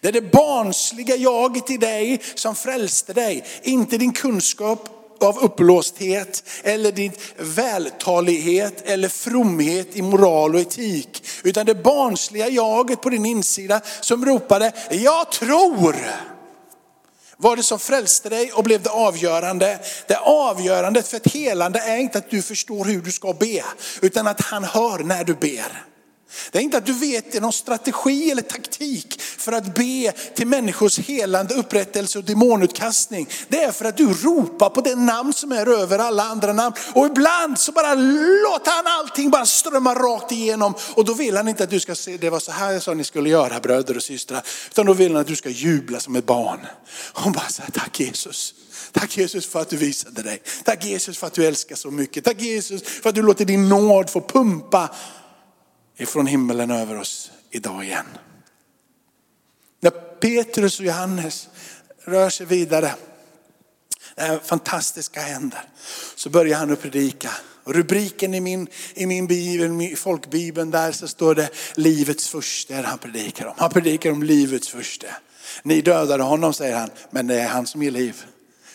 Det 0.00 0.08
är 0.08 0.12
det 0.12 0.32
barnsliga 0.32 1.16
jaget 1.16 1.70
i 1.70 1.76
dig 1.76 2.20
som 2.34 2.54
frälste 2.54 3.12
dig, 3.12 3.44
inte 3.62 3.98
din 3.98 4.12
kunskap 4.12 4.88
av 5.22 5.38
uppblåsthet 5.38 6.42
eller 6.62 6.92
din 6.92 7.12
vältalighet 7.36 8.82
eller 8.84 9.08
fromhet 9.08 9.96
i 9.96 10.02
moral 10.02 10.54
och 10.54 10.60
etik. 10.60 11.24
Utan 11.44 11.66
det 11.66 11.74
barnsliga 11.74 12.48
jaget 12.48 13.00
på 13.00 13.10
din 13.10 13.26
insida 13.26 13.80
som 14.00 14.24
ropade, 14.24 14.72
jag 14.90 15.32
tror. 15.32 15.96
Var 17.36 17.56
det 17.56 17.62
som 17.62 17.78
frälste 17.78 18.28
dig 18.28 18.52
och 18.52 18.64
blev 18.64 18.82
det 18.82 18.90
avgörande? 18.90 19.78
Det 20.06 20.16
avgörande 20.16 21.02
för 21.02 21.16
ett 21.16 21.32
helande 21.32 21.78
är 21.78 21.96
inte 21.96 22.18
att 22.18 22.30
du 22.30 22.42
förstår 22.42 22.84
hur 22.84 23.02
du 23.02 23.12
ska 23.12 23.32
be, 23.32 23.64
utan 24.02 24.26
att 24.26 24.40
han 24.40 24.64
hör 24.64 24.98
när 24.98 25.24
du 25.24 25.34
ber. 25.34 25.84
Det 26.50 26.58
är 26.58 26.62
inte 26.62 26.78
att 26.78 26.86
du 26.86 26.92
vet 26.92 27.42
någon 27.42 27.52
strategi 27.52 28.30
eller 28.30 28.42
taktik 28.42 29.20
för 29.20 29.52
att 29.52 29.74
be 29.74 30.12
till 30.34 30.46
människors 30.46 30.98
helande, 30.98 31.54
upprättelse 31.54 32.18
och 32.18 32.24
demonutkastning. 32.24 33.28
Det 33.48 33.62
är 33.62 33.72
för 33.72 33.84
att 33.84 33.96
du 33.96 34.14
ropar 34.14 34.70
på 34.70 34.80
det 34.80 34.94
namn 34.94 35.32
som 35.32 35.52
är 35.52 35.68
över 35.68 35.98
alla 35.98 36.22
andra 36.22 36.52
namn. 36.52 36.74
Och 36.94 37.06
ibland 37.06 37.58
så 37.58 37.72
bara 37.72 37.94
låter 37.94 38.70
han 38.70 38.86
allting 38.86 39.30
bara 39.30 39.46
strömma 39.46 39.94
rakt 39.94 40.32
igenom. 40.32 40.74
Och 40.94 41.04
då 41.04 41.14
vill 41.14 41.36
han 41.36 41.48
inte 41.48 41.64
att 41.64 41.70
du 41.70 41.80
ska 41.80 41.94
se, 41.94 42.16
det 42.16 42.30
var 42.30 42.40
så 42.40 42.52
här 42.52 42.72
jag 42.72 42.82
sa 42.82 42.94
ni 42.94 43.04
skulle 43.04 43.28
göra 43.28 43.60
bröder 43.60 43.96
och 43.96 44.02
systrar. 44.02 44.42
Utan 44.70 44.86
då 44.86 44.92
vill 44.92 45.12
han 45.12 45.20
att 45.20 45.26
du 45.26 45.36
ska 45.36 45.48
jubla 45.48 46.00
som 46.00 46.16
ett 46.16 46.26
barn. 46.26 46.66
Och 47.12 47.32
bara 47.32 47.48
säga 47.48 47.68
tack 47.72 48.00
Jesus. 48.00 48.54
Tack 48.92 49.16
Jesus 49.16 49.46
för 49.46 49.60
att 49.60 49.68
du 49.68 49.76
visade 49.76 50.22
dig. 50.22 50.42
Tack 50.64 50.84
Jesus 50.84 51.18
för 51.18 51.26
att 51.26 51.32
du 51.32 51.46
älskar 51.46 51.76
så 51.76 51.90
mycket. 51.90 52.24
Tack 52.24 52.40
Jesus 52.40 52.82
för 52.82 53.08
att 53.08 53.14
du 53.14 53.22
låter 53.22 53.44
din 53.44 53.68
nåd 53.68 54.10
få 54.10 54.20
pumpa 54.20 54.88
ifrån 55.96 56.26
himmelen 56.26 56.70
över 56.70 56.98
oss 56.98 57.30
idag 57.50 57.84
igen. 57.84 58.06
När 59.80 59.90
Petrus 59.90 60.80
och 60.80 60.86
Johannes 60.86 61.48
rör 62.04 62.30
sig 62.30 62.46
vidare, 62.46 62.94
det 64.14 64.22
här 64.22 64.38
fantastiska 64.38 65.20
händer, 65.20 65.68
så 66.16 66.30
börjar 66.30 66.58
han 66.58 66.72
att 66.72 66.82
predika. 66.82 67.30
Och 67.64 67.74
rubriken 67.74 68.34
i 68.34 68.40
min, 68.40 68.68
i 68.94 69.06
min 69.06 69.26
bibel, 69.26 69.82
i 69.82 69.96
folkbibeln, 69.96 70.70
där 70.70 70.92
så 70.92 71.08
står 71.08 71.34
det 71.34 71.50
livets 71.74 72.28
första 72.28 72.74
han 72.74 72.98
predikar 72.98 73.46
om. 73.46 73.54
Han 73.56 73.70
predikar 73.70 74.10
om 74.10 74.22
livets 74.22 74.68
första. 74.68 75.06
Ni 75.62 75.80
dödade 75.80 76.22
honom 76.22 76.52
säger 76.52 76.76
han, 76.76 76.90
men 77.10 77.26
det 77.26 77.40
är 77.40 77.48
han 77.48 77.66
som 77.66 77.82
ger 77.82 77.90
liv. 77.90 78.24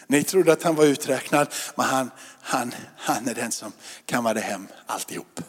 Ni 0.07 0.23
trodde 0.23 0.53
att 0.53 0.63
han 0.63 0.75
var 0.75 0.85
uträknad, 0.85 1.47
men 1.75 1.85
han, 1.85 2.11
han, 2.41 2.73
han 2.97 3.27
är 3.27 3.35
den 3.35 3.51
som 3.51 3.71
kammade 4.05 4.39
hem 4.39 4.67
alltihop. 4.85 5.41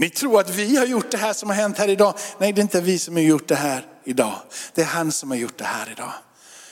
Ni 0.00 0.10
tror 0.10 0.40
att 0.40 0.50
vi 0.50 0.76
har 0.76 0.86
gjort 0.86 1.10
det 1.10 1.16
här 1.16 1.32
som 1.32 1.48
har 1.48 1.56
hänt 1.56 1.78
här 1.78 1.88
idag. 1.88 2.14
Nej, 2.38 2.52
det 2.52 2.60
är 2.60 2.62
inte 2.62 2.80
vi 2.80 2.98
som 2.98 3.14
har 3.14 3.22
gjort 3.22 3.48
det 3.48 3.54
här 3.54 3.86
idag. 4.04 4.34
Det 4.74 4.82
är 4.82 4.86
han 4.86 5.12
som 5.12 5.30
har 5.30 5.38
gjort 5.38 5.58
det 5.58 5.64
här 5.64 5.92
idag. 5.92 6.12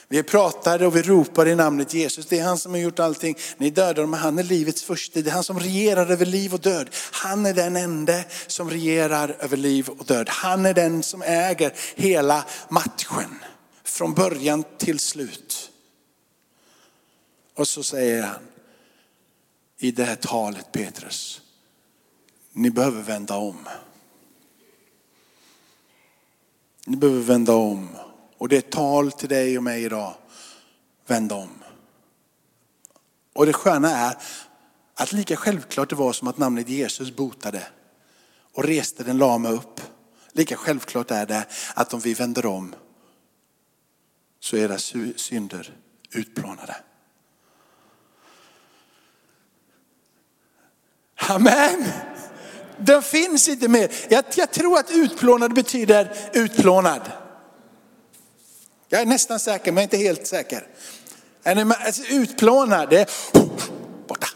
Vi 0.08 0.22
pratar 0.22 0.82
och 0.82 0.96
vi 0.96 1.02
ropar 1.02 1.48
i 1.48 1.54
namnet 1.54 1.94
Jesus. 1.94 2.26
Det 2.26 2.38
är 2.38 2.44
han 2.44 2.58
som 2.58 2.72
har 2.72 2.78
gjort 2.78 2.98
allting. 2.98 3.36
Ni 3.56 3.70
dödar 3.70 4.02
honom, 4.02 4.20
han 4.20 4.38
är 4.38 4.42
livets 4.42 4.82
första. 4.82 5.20
Det 5.20 5.30
är 5.30 5.34
han 5.34 5.44
som 5.44 5.60
regerar 5.60 6.10
över 6.10 6.26
liv 6.26 6.54
och 6.54 6.60
död. 6.60 6.88
Han 7.12 7.46
är 7.46 7.54
den 7.54 7.76
enda 7.76 8.20
som 8.46 8.70
regerar 8.70 9.36
över 9.40 9.56
liv 9.56 9.88
och 9.88 10.04
död. 10.04 10.28
Han 10.28 10.66
är 10.66 10.74
den 10.74 11.02
som 11.02 11.22
äger 11.22 11.72
hela 11.96 12.44
matchen. 12.68 13.38
Från 13.84 14.14
början 14.14 14.64
till 14.78 14.98
slut. 14.98 15.70
Och 17.54 17.68
så 17.68 17.82
säger 17.82 18.22
han 18.22 18.40
i 19.78 19.90
det 19.90 20.04
här 20.04 20.16
talet 20.16 20.72
Petrus. 20.72 21.40
Ni 22.58 22.70
behöver 22.70 23.02
vända 23.02 23.36
om. 23.36 23.68
Ni 26.86 26.96
behöver 26.96 27.22
vända 27.22 27.54
om. 27.54 27.88
Och 28.38 28.48
det 28.48 28.56
är 28.56 28.58
ett 28.58 28.70
tal 28.70 29.12
till 29.12 29.28
dig 29.28 29.56
och 29.56 29.62
mig 29.62 29.84
idag. 29.84 30.14
Vänd 31.06 31.32
om. 31.32 31.64
Och 33.32 33.46
det 33.46 33.52
sköna 33.52 33.90
är 33.90 34.16
att 34.94 35.12
lika 35.12 35.36
självklart 35.36 35.88
det 35.88 35.96
var 35.96 36.12
som 36.12 36.28
att 36.28 36.38
namnet 36.38 36.68
Jesus 36.68 37.16
botade 37.16 37.66
och 38.52 38.64
reste 38.64 39.04
den 39.04 39.18
lama 39.18 39.48
upp. 39.48 39.80
Lika 40.32 40.56
självklart 40.56 41.10
är 41.10 41.26
det 41.26 41.46
att 41.74 41.94
om 41.94 42.00
vi 42.00 42.14
vänder 42.14 42.46
om 42.46 42.74
så 44.40 44.56
är 44.56 44.60
era 44.60 44.78
synder 45.16 45.76
utplånade. 46.10 46.76
Amen. 51.16 51.84
Den 52.78 53.02
finns 53.02 53.48
inte 53.48 53.68
mer. 53.68 53.92
Jag, 54.08 54.24
jag 54.34 54.50
tror 54.50 54.78
att 54.78 54.90
utplånad 54.90 55.54
betyder 55.54 56.16
utplånad. 56.32 57.12
Jag 58.88 59.00
är 59.00 59.06
nästan 59.06 59.40
säker, 59.40 59.72
men 59.72 59.82
inte 59.82 59.96
helt 59.96 60.26
säker. 60.26 60.66
Alltså, 61.44 62.02
utplånad, 62.02 62.90
det 62.90 63.00
är 63.00 63.08
borta. 64.08 64.26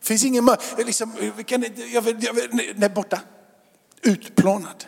Det 0.00 0.06
finns 0.06 0.24
ingen 0.24 0.50
liksom, 0.78 1.32
kan, 1.46 1.64
jag 1.92 2.02
vill, 2.02 2.16
jag 2.24 2.32
vill, 2.32 2.74
nej, 2.76 2.88
borta. 2.88 3.20
Utplånad. 4.02 4.84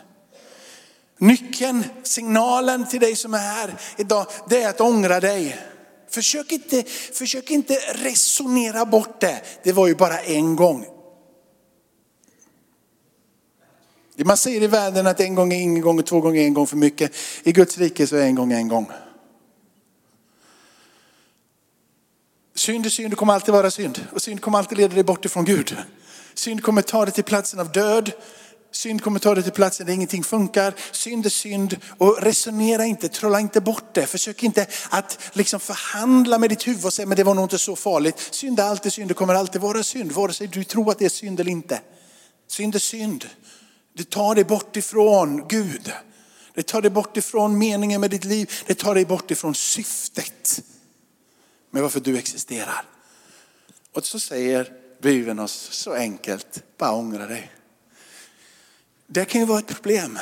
Nyckeln, 1.17 1.83
signalen 2.03 2.87
till 2.87 2.99
dig 2.99 3.15
som 3.15 3.33
är 3.33 3.37
här 3.37 3.75
idag, 3.97 4.27
det 4.49 4.63
är 4.63 4.69
att 4.69 4.81
ångra 4.81 5.19
dig. 5.19 5.59
Försök 6.09 6.51
inte, 6.51 6.83
försök 7.13 7.51
inte 7.51 7.73
resonera 7.93 8.85
bort 8.85 9.21
det. 9.21 9.41
Det 9.63 9.71
var 9.71 9.87
ju 9.87 9.95
bara 9.95 10.19
en 10.19 10.55
gång. 10.55 10.85
Man 14.15 14.37
säger 14.37 14.63
i 14.63 14.67
världen 14.67 15.07
att 15.07 15.19
en 15.19 15.35
gång 15.35 15.53
är 15.53 15.61
ingen 15.61 15.81
gång 15.81 15.99
och 15.99 16.05
två 16.05 16.21
gånger 16.21 16.41
är 16.41 16.45
en 16.45 16.53
gång 16.53 16.67
för 16.67 16.77
mycket. 16.77 17.11
I 17.43 17.51
Guds 17.51 17.77
rike 17.77 18.07
så 18.07 18.15
är 18.15 18.25
en 18.25 18.35
gång 18.35 18.51
en 18.51 18.67
gång. 18.67 18.91
Synd 22.55 22.85
är 22.85 22.89
synd, 22.89 23.11
det 23.11 23.15
kommer 23.15 23.33
alltid 23.33 23.53
vara 23.53 23.71
synd. 23.71 24.07
Och 24.11 24.21
synd 24.21 24.41
kommer 24.41 24.57
alltid 24.57 24.77
leda 24.77 24.95
dig 24.95 25.03
bort 25.03 25.25
ifrån 25.25 25.45
Gud. 25.45 25.77
Synd 26.33 26.63
kommer 26.63 26.81
ta 26.81 27.05
dig 27.05 27.13
till 27.13 27.23
platsen 27.23 27.59
av 27.59 27.71
död. 27.71 28.11
Synd 28.71 29.01
kommer 29.01 29.19
ta 29.19 29.35
dig 29.35 29.43
till 29.43 29.51
platsen 29.51 29.85
där 29.85 29.93
ingenting 29.93 30.23
funkar. 30.23 30.73
Synd 30.91 31.25
är 31.25 31.29
synd 31.29 31.77
och 31.97 32.21
resonera 32.21 32.85
inte, 32.85 33.09
trolla 33.09 33.39
inte 33.39 33.61
bort 33.61 33.93
det. 33.93 34.05
Försök 34.05 34.43
inte 34.43 34.67
att 34.89 35.19
liksom 35.33 35.59
förhandla 35.59 36.37
med 36.37 36.49
ditt 36.49 36.67
huvud 36.67 36.85
och 36.85 36.93
säga 36.93 37.05
men 37.05 37.17
det 37.17 37.23
var 37.23 37.33
nog 37.33 37.45
inte 37.45 37.57
så 37.57 37.75
farligt. 37.75 38.27
Synd 38.31 38.59
är 38.59 38.63
alltid 38.63 38.93
synd, 38.93 39.09
det 39.09 39.13
kommer 39.13 39.33
alltid 39.33 39.61
vara 39.61 39.83
synd. 39.83 40.11
Vare 40.11 40.33
sig 40.33 40.47
du 40.47 40.63
tror 40.63 40.91
att 40.91 40.99
det 40.99 41.05
är 41.05 41.09
synd 41.09 41.39
eller 41.39 41.51
inte. 41.51 41.81
Synd 42.47 42.75
är 42.75 42.79
synd. 42.79 43.25
Det 43.93 44.09
tar 44.09 44.35
dig 44.35 44.43
bort 44.43 44.75
ifrån 44.75 45.47
Gud. 45.47 45.91
Det 46.53 46.63
tar 46.63 46.81
dig 46.81 46.91
bort 46.91 47.17
ifrån 47.17 47.57
meningen 47.57 48.01
med 48.01 48.09
ditt 48.09 48.25
liv. 48.25 48.51
Det 48.65 48.75
tar 48.75 48.95
dig 48.95 49.05
bort 49.05 49.31
ifrån 49.31 49.55
syftet 49.55 50.63
med 51.71 51.81
varför 51.81 51.99
du 51.99 52.17
existerar. 52.17 52.85
Och 53.93 54.05
så 54.05 54.19
säger 54.19 54.73
Bibeln 55.01 55.39
oss 55.39 55.67
så 55.71 55.93
enkelt, 55.93 56.63
bara 56.77 56.91
ångra 56.91 57.27
dig. 57.27 57.51
Det 59.07 59.25
kan 59.25 59.41
ju 59.41 59.47
vara 59.47 59.59
ett 59.59 59.67
problem, 59.67 60.19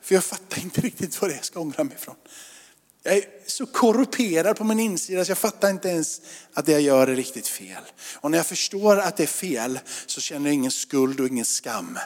för 0.00 0.14
jag 0.14 0.24
fattar 0.24 0.62
inte 0.62 0.80
riktigt 0.80 1.20
vad 1.20 1.30
det 1.30 1.34
är 1.34 1.36
jag 1.36 1.44
ska 1.44 1.60
ångra 1.60 1.84
mig 1.84 1.94
ifrån. 1.94 2.16
Jag 3.02 3.16
är 3.16 3.24
så 3.46 3.66
korrumperad 3.66 4.56
på 4.56 4.64
min 4.64 4.80
insida 4.80 5.24
så 5.24 5.30
jag 5.30 5.38
fattar 5.38 5.70
inte 5.70 5.88
ens 5.88 6.20
att 6.52 6.66
det 6.66 6.72
jag 6.72 6.80
gör 6.80 7.06
är 7.06 7.16
riktigt 7.16 7.48
fel. 7.48 7.82
Och 8.14 8.30
när 8.30 8.38
jag 8.38 8.46
förstår 8.46 8.98
att 8.98 9.16
det 9.16 9.22
är 9.22 9.26
fel 9.26 9.78
så 10.06 10.20
känner 10.20 10.46
jag 10.46 10.54
ingen 10.54 10.70
skuld 10.70 11.20
och 11.20 11.26
ingen 11.26 11.44
skam. 11.44 11.98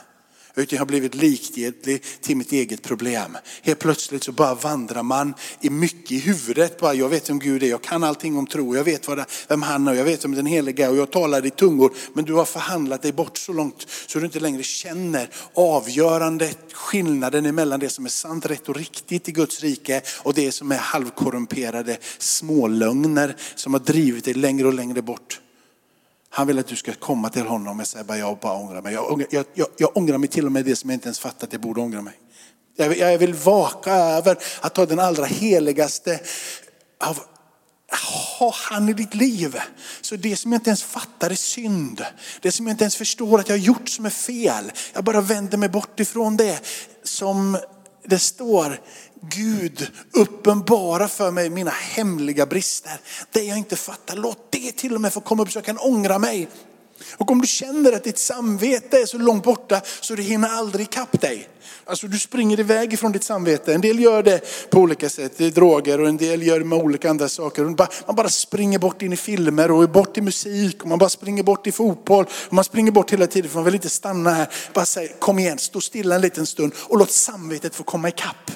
Utan 0.58 0.76
jag 0.76 0.80
har 0.80 0.86
blivit 0.86 1.14
likgiltig 1.14 2.02
till 2.20 2.36
mitt 2.36 2.52
eget 2.52 2.82
problem. 2.82 3.36
Helt 3.62 3.78
plötsligt 3.78 4.24
så 4.24 4.32
bara 4.32 4.54
vandrar 4.54 5.02
man 5.02 5.34
i 5.60 5.70
mycket 5.70 6.12
i 6.12 6.18
huvudet. 6.18 6.80
Bara, 6.80 6.94
jag 6.94 7.08
vet 7.08 7.30
vem 7.30 7.38
Gud 7.38 7.62
är, 7.62 7.66
jag 7.66 7.82
kan 7.82 8.04
allting 8.04 8.36
om 8.36 8.46
tro, 8.46 8.76
jag 8.76 8.84
vet 8.84 9.08
vad 9.08 9.18
det, 9.18 9.26
vem 9.48 9.62
han 9.62 9.88
är, 9.88 9.94
jag 9.94 10.04
vet 10.04 10.24
om 10.24 10.34
den 10.34 10.46
heliga 10.46 10.90
och 10.90 10.96
jag 10.96 11.10
talar 11.10 11.46
i 11.46 11.50
tungor. 11.50 11.92
Men 12.12 12.24
du 12.24 12.32
har 12.32 12.44
förhandlat 12.44 13.02
dig 13.02 13.12
bort 13.12 13.38
så 13.38 13.52
långt 13.52 13.86
så 14.06 14.18
du 14.18 14.24
inte 14.26 14.40
längre 14.40 14.62
känner 14.62 15.28
avgörande 15.54 16.50
skillnaden 16.72 17.54
mellan 17.54 17.80
det 17.80 17.88
som 17.88 18.04
är 18.04 18.08
sant, 18.08 18.46
rätt 18.46 18.68
och 18.68 18.76
riktigt 18.76 19.28
i 19.28 19.32
Guds 19.32 19.60
rike 19.60 20.02
och 20.22 20.34
det 20.34 20.52
som 20.52 20.72
är 20.72 20.76
halvkorrumperade 20.76 21.98
smålögner 22.18 23.36
som 23.54 23.72
har 23.72 23.80
drivit 23.80 24.24
dig 24.24 24.34
längre 24.34 24.66
och 24.66 24.74
längre 24.74 25.02
bort. 25.02 25.40
Han 26.36 26.46
vill 26.46 26.58
att 26.58 26.66
du 26.66 26.76
ska 26.76 26.92
komma 26.92 27.28
till 27.28 27.46
honom 27.46 27.80
och 27.80 27.86
säga 27.86 28.04
bara 28.04 28.18
jag 28.18 28.38
bara 28.38 28.52
ångrar 28.52 28.82
mig. 28.82 28.94
Jag, 28.94 29.12
ångrar, 29.12 29.26
jag, 29.30 29.44
jag, 29.54 29.66
jag 29.76 29.96
ångrar 29.96 30.18
mig 30.18 30.28
till 30.28 30.46
och 30.46 30.52
med 30.52 30.64
det 30.64 30.76
som 30.76 30.90
jag 30.90 30.96
inte 30.96 31.06
ens 31.06 31.18
fattat 31.18 31.42
att 31.42 31.52
jag 31.52 31.62
borde 31.62 31.80
ångra 31.80 32.02
mig. 32.02 32.14
Jag, 32.76 32.98
jag 32.98 33.18
vill 33.18 33.34
vaka 33.34 33.94
över 33.94 34.38
att 34.60 34.74
ta 34.74 34.86
den 34.86 34.98
allra 34.98 35.24
heligaste 35.24 36.20
av 37.04 37.18
ha 38.38 38.52
han 38.54 38.88
i 38.88 38.92
ditt 38.92 39.14
liv. 39.14 39.56
Så 40.00 40.16
det 40.16 40.36
som 40.36 40.52
jag 40.52 40.58
inte 40.58 40.70
ens 40.70 40.82
fattar 40.82 41.30
är 41.30 41.34
synd. 41.34 42.04
Det 42.40 42.52
som 42.52 42.66
jag 42.66 42.74
inte 42.74 42.84
ens 42.84 42.96
förstår 42.96 43.40
att 43.40 43.48
jag 43.48 43.56
har 43.56 43.64
gjort 43.64 43.88
som 43.88 44.06
är 44.06 44.10
fel. 44.10 44.72
Jag 44.92 45.04
bara 45.04 45.20
vänder 45.20 45.58
mig 45.58 45.68
bort 45.68 46.00
ifrån 46.00 46.36
det. 46.36 46.60
Som 47.02 47.58
det 48.04 48.18
står, 48.18 48.80
Gud 49.22 49.88
uppenbara 50.12 51.08
för 51.08 51.30
mig 51.30 51.50
mina 51.50 51.70
hemliga 51.70 52.46
brister. 52.46 53.00
Det 53.32 53.42
jag 53.42 53.58
inte 53.58 53.76
fattar, 53.76 54.16
låt 54.16 54.52
det 54.52 54.72
till 54.72 54.94
och 54.94 55.00
med 55.00 55.12
få 55.12 55.20
komma 55.20 55.42
upp 55.42 55.52
så 55.52 55.58
jag 55.58 55.64
kan 55.64 55.78
ångra 55.78 56.18
mig. 56.18 56.48
Och 57.16 57.30
om 57.30 57.40
du 57.40 57.46
känner 57.46 57.92
att 57.92 58.04
ditt 58.04 58.18
samvete 58.18 58.98
är 58.98 59.06
så 59.06 59.18
långt 59.18 59.44
borta 59.44 59.80
så 60.00 60.14
det 60.14 60.22
hinner 60.22 60.48
aldrig 60.48 60.86
ikapp 60.86 61.20
dig. 61.20 61.48
Alltså 61.84 62.06
du 62.06 62.18
springer 62.18 62.60
iväg 62.60 62.92
ifrån 62.92 63.12
ditt 63.12 63.24
samvete. 63.24 63.74
En 63.74 63.80
del 63.80 64.00
gör 64.00 64.22
det 64.22 64.70
på 64.70 64.80
olika 64.80 65.08
sätt, 65.08 65.32
det 65.36 65.46
är 65.46 65.50
droger 65.50 66.00
och 66.00 66.08
en 66.08 66.16
del 66.16 66.42
gör 66.42 66.58
det 66.58 66.64
med 66.64 66.78
olika 66.78 67.10
andra 67.10 67.28
saker. 67.28 67.64
Man 68.06 68.16
bara 68.16 68.28
springer 68.28 68.78
bort 68.78 69.02
in 69.02 69.12
i 69.12 69.16
filmer 69.16 69.70
och 69.70 69.90
bort 69.90 70.18
i 70.18 70.20
musik 70.20 70.82
och 70.82 70.88
man 70.88 70.98
bara 70.98 71.10
springer 71.10 71.42
bort 71.42 71.66
i 71.66 71.72
fotboll. 71.72 72.24
Och 72.46 72.52
man 72.52 72.64
springer 72.64 72.92
bort 72.92 73.12
hela 73.12 73.26
tiden 73.26 73.50
för 73.50 73.58
man 73.58 73.64
vill 73.64 73.74
inte 73.74 73.90
stanna 73.90 74.30
här. 74.30 74.48
Bara 74.74 74.84
säg 74.84 75.16
kom 75.18 75.38
igen, 75.38 75.58
stå 75.58 75.80
stilla 75.80 76.14
en 76.14 76.20
liten 76.20 76.46
stund 76.46 76.72
och 76.76 76.98
låt 76.98 77.10
samvetet 77.10 77.74
få 77.74 77.82
komma 77.82 78.08
ikapp. 78.08 78.50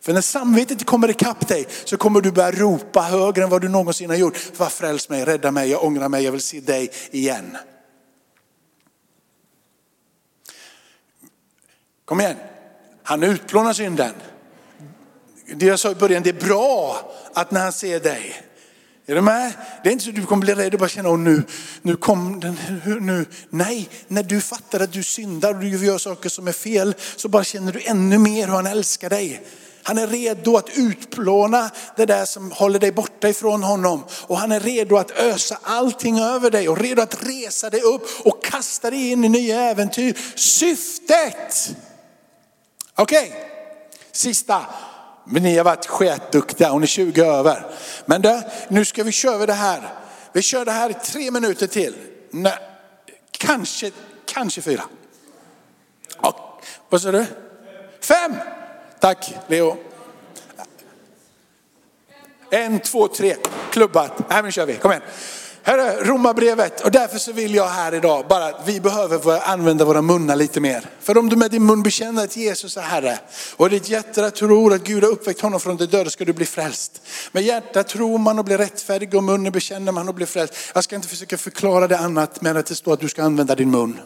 För 0.00 0.12
när 0.12 0.20
samvetet 0.20 0.86
kommer 0.86 1.10
ikapp 1.10 1.48
dig 1.48 1.66
så 1.84 1.96
kommer 1.96 2.20
du 2.20 2.32
börja 2.32 2.50
ropa 2.50 3.00
högre 3.00 3.44
än 3.44 3.50
vad 3.50 3.62
du 3.62 3.68
någonsin 3.68 4.10
har 4.10 4.16
gjort. 4.16 4.58
Var 4.58 4.68
fräls 4.68 5.08
mig, 5.08 5.24
rädda 5.24 5.50
mig, 5.50 5.70
jag 5.70 5.84
ångrar 5.84 6.08
mig, 6.08 6.24
jag 6.24 6.32
vill 6.32 6.40
se 6.40 6.60
dig 6.60 6.90
igen. 7.10 7.56
Kom 12.04 12.20
igen, 12.20 12.36
han 13.02 13.22
utplånar 13.22 13.72
synden. 13.72 14.14
Det 15.54 15.66
jag 15.66 15.78
sa 15.78 15.90
i 15.90 15.94
början, 15.94 16.22
det 16.22 16.30
är 16.30 16.46
bra 16.48 17.00
att 17.34 17.50
när 17.50 17.60
han 17.60 17.72
ser 17.72 18.00
dig. 18.00 18.42
Är 19.06 19.14
du 19.14 19.20
med? 19.20 19.52
Det 19.82 19.88
är 19.88 19.92
inte 19.92 20.04
så 20.04 20.10
att 20.10 20.16
du 20.16 20.26
kommer 20.26 20.44
bli 20.44 20.54
rädd 20.54 20.74
och 20.74 20.80
bara 20.80 20.88
känna, 20.88 21.08
oh, 21.08 21.18
nu, 21.18 21.42
nu 21.82 21.96
kom 21.96 22.40
den, 22.40 22.56
nu. 23.00 23.26
Nej, 23.48 23.88
när 24.08 24.22
du 24.22 24.40
fattar 24.40 24.80
att 24.80 24.92
du 24.92 25.02
syndar 25.02 25.54
och 25.54 25.60
du 25.60 25.86
gör 25.86 25.98
saker 25.98 26.28
som 26.28 26.48
är 26.48 26.52
fel 26.52 26.94
så 27.16 27.28
bara 27.28 27.44
känner 27.44 27.72
du 27.72 27.80
ännu 27.80 28.18
mer 28.18 28.46
hur 28.46 28.54
han 28.54 28.66
älskar 28.66 29.10
dig. 29.10 29.46
Han 29.82 29.98
är 29.98 30.06
redo 30.06 30.56
att 30.56 30.68
utplåna 30.74 31.70
det 31.96 32.06
där 32.06 32.24
som 32.24 32.52
håller 32.52 32.78
dig 32.78 32.92
borta 32.92 33.28
ifrån 33.28 33.62
honom. 33.62 34.04
Och 34.26 34.38
han 34.38 34.52
är 34.52 34.60
redo 34.60 34.96
att 34.96 35.10
ösa 35.10 35.58
allting 35.62 36.18
över 36.18 36.50
dig 36.50 36.68
och 36.68 36.78
redo 36.78 37.02
att 37.02 37.22
resa 37.22 37.70
dig 37.70 37.80
upp 37.80 38.06
och 38.24 38.44
kasta 38.44 38.90
dig 38.90 39.10
in 39.10 39.24
i 39.24 39.28
nya 39.28 39.60
äventyr. 39.60 40.18
Syftet! 40.34 41.76
Okej, 42.94 43.28
okay. 43.28 43.40
sista. 44.12 44.66
Men 45.24 45.42
ni 45.42 45.56
har 45.56 45.64
varit 45.64 45.86
sketduktiga 45.86 46.70
hon 46.70 46.82
är 46.82 46.86
20 46.86 47.24
över. 47.24 47.66
Men 48.06 48.22
du, 48.22 48.42
nu 48.68 48.84
ska 48.84 49.02
vi 49.02 49.12
köra 49.12 49.46
det 49.46 49.52
här 49.52 49.94
Vi 50.32 50.42
kör 50.42 50.64
det 50.64 50.72
här 50.72 50.90
i 50.90 50.94
tre 50.94 51.30
minuter 51.30 51.66
till. 51.66 51.94
Nej, 52.30 52.58
kanske, 53.30 53.90
kanske 54.26 54.62
fyra. 54.62 54.82
Ja, 56.22 56.60
vad 56.88 57.02
sa 57.02 57.12
du? 57.12 57.26
Fem! 58.00 58.34
Tack 59.00 59.34
Leo. 59.46 59.76
En, 62.50 62.80
två, 62.80 63.08
tre. 63.08 63.36
Klubbat. 63.70 64.12
Här 64.28 64.42
nu 64.42 64.52
kör 64.52 64.66
vi. 64.66 64.74
Kom 64.74 64.90
igen. 64.90 65.02
Hörru, 65.62 66.04
Romarbrevet. 66.04 66.80
Och 66.80 66.90
därför 66.90 67.18
så 67.18 67.32
vill 67.32 67.54
jag 67.54 67.68
här 67.68 67.94
idag 67.94 68.26
bara, 68.28 68.46
att 68.46 68.62
vi 68.68 68.80
behöver 68.80 69.48
använda 69.48 69.84
våra 69.84 70.02
munnar 70.02 70.36
lite 70.36 70.60
mer. 70.60 70.84
För 71.00 71.18
om 71.18 71.28
du 71.28 71.36
med 71.36 71.50
din 71.50 71.66
mun 71.66 71.82
bekänner 71.82 72.24
att 72.24 72.36
Jesus 72.36 72.76
är 72.76 72.82
Herre 72.82 73.18
och 73.56 73.70
ditt 73.70 73.88
hjärta 73.88 74.30
tror 74.30 74.74
att 74.74 74.84
Gud 74.84 75.04
har 75.04 75.10
uppväckt 75.10 75.40
honom 75.40 75.60
från 75.60 75.76
de 75.76 75.86
döda 75.86 76.10
ska 76.10 76.24
du 76.24 76.32
bli 76.32 76.46
frälst. 76.46 77.02
Med 77.32 77.42
hjärtat 77.42 77.88
tror 77.88 78.18
man 78.18 78.38
och 78.38 78.44
blir 78.44 78.58
rättfärdig 78.58 79.14
och 79.14 79.24
munnen 79.24 79.52
bekänner 79.52 79.92
man 79.92 80.08
och 80.08 80.14
blir 80.14 80.26
frälst. 80.26 80.54
Jag 80.74 80.84
ska 80.84 80.96
inte 80.96 81.08
försöka 81.08 81.38
förklara 81.38 81.88
det 81.88 81.98
annat 81.98 82.40
men 82.42 82.56
att 82.56 82.66
det 82.66 82.74
står 82.74 82.92
att 82.92 83.00
du 83.00 83.08
ska 83.08 83.22
använda 83.22 83.54
din 83.54 83.70
mun. 83.70 83.98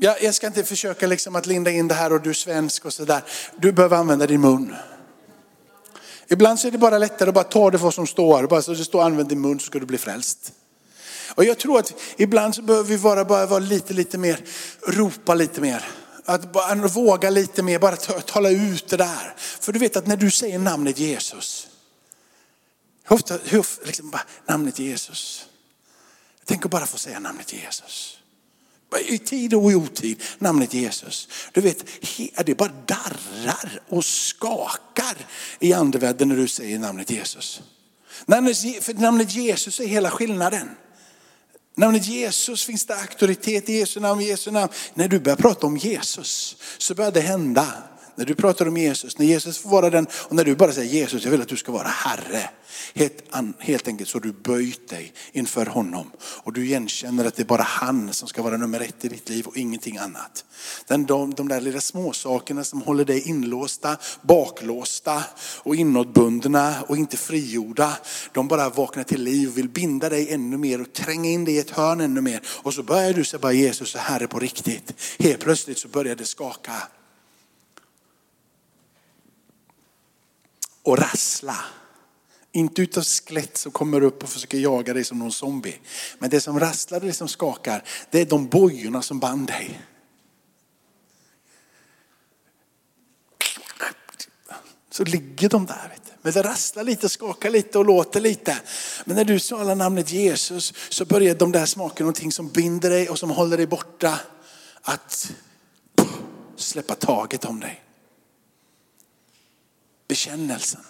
Jag, 0.00 0.22
jag 0.22 0.34
ska 0.34 0.46
inte 0.46 0.64
försöka 0.64 1.06
liksom 1.06 1.36
att 1.36 1.46
linda 1.46 1.70
in 1.70 1.88
det 1.88 1.94
här 1.94 2.12
och 2.12 2.22
du 2.22 2.30
är 2.30 2.34
svensk 2.34 2.84
och 2.84 2.92
sådär. 2.92 3.22
Du 3.56 3.72
behöver 3.72 3.96
använda 3.96 4.26
din 4.26 4.40
mun. 4.40 4.74
Ibland 6.28 6.60
så 6.60 6.68
är 6.68 6.72
det 6.72 6.78
bara 6.78 6.98
lättare 6.98 7.28
att 7.28 7.34
bara 7.34 7.44
ta 7.44 7.70
det 7.70 7.78
vad 7.78 7.94
som 7.94 8.06
står. 8.06 8.46
Bara 8.46 8.62
så 8.62 8.72
det 8.72 8.84
står 8.84 9.02
använd 9.02 9.28
din 9.28 9.40
mun 9.40 9.60
så 9.60 9.66
ska 9.66 9.78
du 9.78 9.86
bli 9.86 9.98
frälst. 9.98 10.52
Och 11.34 11.44
jag 11.44 11.58
tror 11.58 11.78
att 11.78 11.94
ibland 12.16 12.54
så 12.54 12.62
behöver 12.62 12.88
vi 12.88 12.98
bara, 12.98 13.24
bara 13.24 13.46
vara 13.46 13.58
lite, 13.58 13.94
lite 13.94 14.18
mer, 14.18 14.44
ropa 14.86 15.34
lite 15.34 15.60
mer. 15.60 15.84
Att 16.24 16.52
bara 16.52 16.74
våga 16.74 17.30
lite 17.30 17.62
mer, 17.62 17.78
bara 17.78 17.96
tala 17.96 18.50
ut 18.50 18.88
det 18.88 18.96
där. 18.96 19.34
För 19.36 19.72
du 19.72 19.78
vet 19.78 19.96
att 19.96 20.06
när 20.06 20.16
du 20.16 20.30
säger 20.30 20.58
namnet 20.58 20.98
Jesus, 20.98 21.68
hur 23.04 23.16
ofta, 23.16 23.38
hur, 23.44 23.66
liksom 23.86 24.10
bara, 24.10 24.22
namnet 24.46 24.78
Jesus. 24.78 25.46
Tänk 26.44 26.64
att 26.64 26.70
bara 26.70 26.86
få 26.86 26.98
säga 26.98 27.18
namnet 27.18 27.52
Jesus. 27.52 28.17
I 29.08 29.18
tid 29.18 29.54
och 29.54 29.72
i 29.72 29.74
otid, 29.74 30.22
namnet 30.38 30.74
Jesus. 30.74 31.28
Du 31.52 31.60
vet, 31.60 31.84
det 32.46 32.54
bara 32.54 32.72
darrar 32.86 33.82
och 33.88 34.04
skakar 34.04 35.16
i 35.58 35.72
andevärlden 35.72 36.28
när 36.28 36.36
du 36.36 36.48
säger 36.48 36.78
namnet 36.78 37.10
Jesus. 37.10 37.62
För 38.80 39.00
namnet 39.00 39.34
Jesus 39.34 39.80
är 39.80 39.86
hela 39.86 40.10
skillnaden. 40.10 40.68
Namnet 41.74 42.06
Jesus 42.06 42.64
finns 42.64 42.86
det 42.86 42.94
auktoritet 42.94 43.68
i 43.68 43.72
Jesu 43.72 44.00
namn, 44.00 44.20
Jesu 44.20 44.50
namn. 44.50 44.72
När 44.94 45.08
du 45.08 45.20
börjar 45.20 45.36
prata 45.36 45.66
om 45.66 45.76
Jesus 45.76 46.56
så 46.78 46.94
börjar 46.94 47.12
det 47.12 47.20
hända. 47.20 47.66
När 48.18 48.24
du 48.24 48.34
pratar 48.34 48.68
om 48.68 48.76
Jesus, 48.76 49.18
när 49.18 49.26
Jesus 49.26 49.58
får 49.58 49.70
vara 49.70 49.90
den 49.90 50.06
och 50.12 50.36
när 50.36 50.44
du 50.44 50.54
bara 50.54 50.72
säger 50.72 50.92
Jesus, 50.92 51.24
jag 51.24 51.30
vill 51.30 51.42
att 51.42 51.48
du 51.48 51.56
ska 51.56 51.72
vara 51.72 51.88
Herre. 51.88 52.50
Helt, 52.94 53.24
helt 53.58 53.88
enkelt 53.88 54.10
så 54.10 54.18
har 54.18 54.22
du 54.22 54.32
böjt 54.32 54.88
dig 54.88 55.12
inför 55.32 55.66
honom. 55.66 56.10
Och 56.20 56.52
du 56.52 56.64
igenkänner 56.64 57.24
att 57.24 57.36
det 57.36 57.42
är 57.42 57.46
bara 57.46 57.62
han 57.62 58.12
som 58.12 58.28
ska 58.28 58.42
vara 58.42 58.56
nummer 58.56 58.80
ett 58.80 59.04
i 59.04 59.08
ditt 59.08 59.28
liv 59.28 59.46
och 59.46 59.56
ingenting 59.56 59.96
annat. 59.96 60.44
Den, 60.86 61.06
de, 61.06 61.34
de 61.34 61.48
där 61.48 61.60
lilla 61.60 61.80
småsakerna 61.80 62.64
som 62.64 62.82
håller 62.82 63.04
dig 63.04 63.28
inlåsta, 63.28 63.96
baklåsta 64.22 65.22
och 65.62 65.76
inåtbundna 65.76 66.74
och 66.88 66.96
inte 66.96 67.16
frigjorda. 67.16 67.98
De 68.32 68.48
bara 68.48 68.68
vaknar 68.68 69.04
till 69.04 69.22
liv 69.22 69.48
och 69.48 69.58
vill 69.58 69.68
binda 69.68 70.08
dig 70.08 70.32
ännu 70.32 70.56
mer 70.56 70.80
och 70.80 70.92
tränga 70.92 71.30
in 71.30 71.44
dig 71.44 71.54
i 71.54 71.58
ett 71.58 71.70
hörn 71.70 72.00
ännu 72.00 72.20
mer. 72.20 72.40
Och 72.46 72.74
så 72.74 72.82
börjar 72.82 73.12
du 73.12 73.24
säga 73.24 73.40
bara 73.40 73.52
Jesus 73.52 73.94
är 73.94 73.98
Herre 73.98 74.26
på 74.26 74.38
riktigt. 74.38 74.94
Helt 75.18 75.40
plötsligt 75.40 75.78
så 75.78 75.88
börjar 75.88 76.16
det 76.16 76.24
skaka. 76.24 76.72
Och 80.88 80.98
rassla. 80.98 81.56
Inte 82.52 82.82
utav 82.82 83.04
skelett 83.04 83.56
som 83.56 83.72
kommer 83.72 84.02
upp 84.02 84.22
och 84.22 84.28
försöker 84.28 84.58
jaga 84.58 84.94
dig 84.94 85.04
som 85.04 85.18
någon 85.18 85.32
zombie. 85.32 85.78
Men 86.18 86.30
det 86.30 86.40
som 86.40 86.60
rasslar 86.60 87.00
och 87.00 87.06
det 87.06 87.12
som 87.12 87.28
skakar, 87.28 87.84
det 88.10 88.20
är 88.20 88.26
de 88.26 88.48
bojorna 88.48 89.02
som 89.02 89.18
band 89.18 89.46
dig. 89.46 89.80
Så 94.90 95.04
ligger 95.04 95.48
de 95.48 95.66
där. 95.66 95.88
Vet 95.88 96.06
du. 96.06 96.12
Men 96.22 96.32
det 96.32 96.42
rasslar 96.42 96.84
lite, 96.84 97.08
skakar 97.08 97.50
lite 97.50 97.78
och 97.78 97.84
låter 97.84 98.20
lite. 98.20 98.58
Men 99.04 99.16
när 99.16 99.24
du 99.24 99.40
talar 99.40 99.74
namnet 99.74 100.10
Jesus 100.10 100.72
så 100.88 101.04
börjar 101.04 101.34
de 101.34 101.52
där 101.52 101.66
smakerna 101.66 102.04
någonting 102.04 102.32
som 102.32 102.48
binder 102.48 102.90
dig 102.90 103.08
och 103.08 103.18
som 103.18 103.30
håller 103.30 103.56
dig 103.56 103.66
borta. 103.66 104.20
Att 104.82 105.32
släppa 106.56 106.94
taget 106.94 107.44
om 107.44 107.60
dig. 107.60 107.87
Bekännelsen 110.08 110.80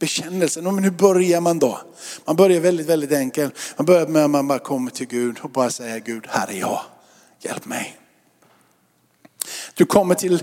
bekännelsen. 0.00 0.64
Men 0.64 0.84
hur 0.84 0.90
börjar 0.90 1.40
man 1.40 1.58
då? 1.58 1.80
Man 2.24 2.36
börjar 2.36 2.60
väldigt, 2.60 2.86
väldigt 2.86 3.12
enkelt. 3.12 3.54
Man 3.76 3.86
börjar 3.86 4.06
med 4.06 4.24
att 4.24 4.30
man 4.30 4.48
bara 4.48 4.58
kommer 4.58 4.90
till 4.90 5.06
Gud 5.06 5.38
och 5.42 5.50
bara 5.50 5.70
säger 5.70 5.98
Gud, 5.98 6.26
här 6.28 6.50
är 6.50 6.58
jag. 6.58 6.80
Hjälp 7.40 7.64
mig. 7.64 7.96
Du 9.74 9.86
kommer 9.86 10.14
till 10.14 10.42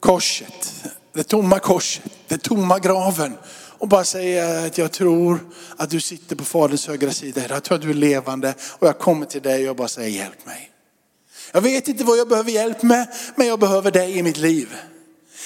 korset, 0.00 0.74
det 1.12 1.22
tomma 1.22 1.58
korset, 1.58 2.04
den 2.28 2.38
tomma 2.38 2.78
graven 2.78 3.36
och 3.78 3.88
bara 3.88 4.04
säger 4.04 4.66
att 4.66 4.78
jag 4.78 4.92
tror 4.92 5.38
att 5.76 5.90
du 5.90 6.00
sitter 6.00 6.36
på 6.36 6.44
Faderns 6.44 6.86
högra 6.86 7.10
sida. 7.10 7.42
Jag 7.48 7.64
tror 7.64 7.76
att 7.76 7.82
du 7.82 7.90
är 7.90 7.94
levande 7.94 8.54
och 8.78 8.86
jag 8.86 8.98
kommer 8.98 9.26
till 9.26 9.42
dig 9.42 9.70
och 9.70 9.76
bara 9.76 9.88
säger 9.88 10.10
hjälp 10.10 10.46
mig. 10.46 10.70
Jag 11.52 11.60
vet 11.60 11.88
inte 11.88 12.04
vad 12.04 12.18
jag 12.18 12.28
behöver 12.28 12.50
hjälp 12.50 12.82
med, 12.82 13.08
men 13.36 13.46
jag 13.46 13.58
behöver 13.58 13.90
dig 13.90 14.18
i 14.18 14.22
mitt 14.22 14.36
liv. 14.36 14.76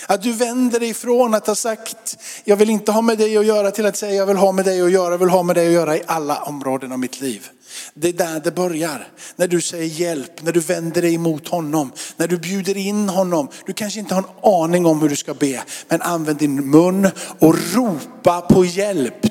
Att 0.07 0.23
du 0.23 0.33
vänder 0.33 0.81
dig 0.81 0.89
ifrån 0.89 1.35
att 1.35 1.47
ha 1.47 1.55
sagt, 1.55 2.19
jag 2.45 2.57
vill 2.57 2.71
inte 2.71 2.93
ha 2.93 3.03
med 3.03 3.19
dig 3.19 3.37
att 3.37 3.47
göra 3.47 3.71
till 3.71 3.87
att 3.87 3.97
säga, 3.97 4.15
jag 4.15 4.27
vill 4.27 4.37
ha 4.37 4.53
med 4.53 4.65
dig 4.65 4.83
att 4.83 4.91
göra, 4.91 5.11
jag 5.11 5.19
vill 5.19 5.29
ha 5.29 5.43
med 5.43 5.57
dig 5.57 5.67
att 5.67 5.73
göra 5.73 5.97
i 5.97 6.03
alla 6.07 6.43
områden 6.43 6.93
av 6.93 6.99
mitt 6.99 7.21
liv. 7.21 7.49
Det 7.95 8.09
är 8.09 8.13
där 8.13 8.41
det 8.41 8.51
börjar. 8.51 9.09
När 9.37 9.49
du 9.49 9.61
säger 9.61 9.85
hjälp, 9.85 10.43
när 10.43 10.53
du 10.53 10.61
vänder 10.61 11.03
dig 11.03 11.19
mot 11.19 11.49
honom, 11.49 11.93
när 12.17 12.29
du 12.29 12.39
bjuder 12.39 12.77
in 12.77 13.09
honom. 13.09 13.49
Du 13.67 13.73
kanske 13.73 14.01
inte 14.01 14.15
har 14.15 14.23
en 14.23 14.63
aning 14.63 14.87
om 14.87 15.01
hur 15.01 15.09
du 15.09 15.17
ska 15.17 15.35
be, 15.35 15.63
men 15.89 16.03
använd 16.03 16.39
din 16.39 16.71
mun 16.71 17.09
och 17.39 17.57
ropa 17.75 18.41
på 18.41 18.65
hjälp 18.65 19.27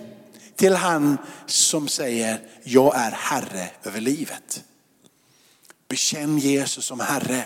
till 0.55 0.75
han 0.75 1.17
som 1.45 1.87
säger, 1.87 2.39
jag 2.63 2.95
är 2.95 3.11
Herre 3.11 3.69
över 3.83 4.01
livet. 4.01 4.63
Bekänn 5.89 6.37
Jesus 6.37 6.85
som 6.85 6.99
Herre. 6.99 7.45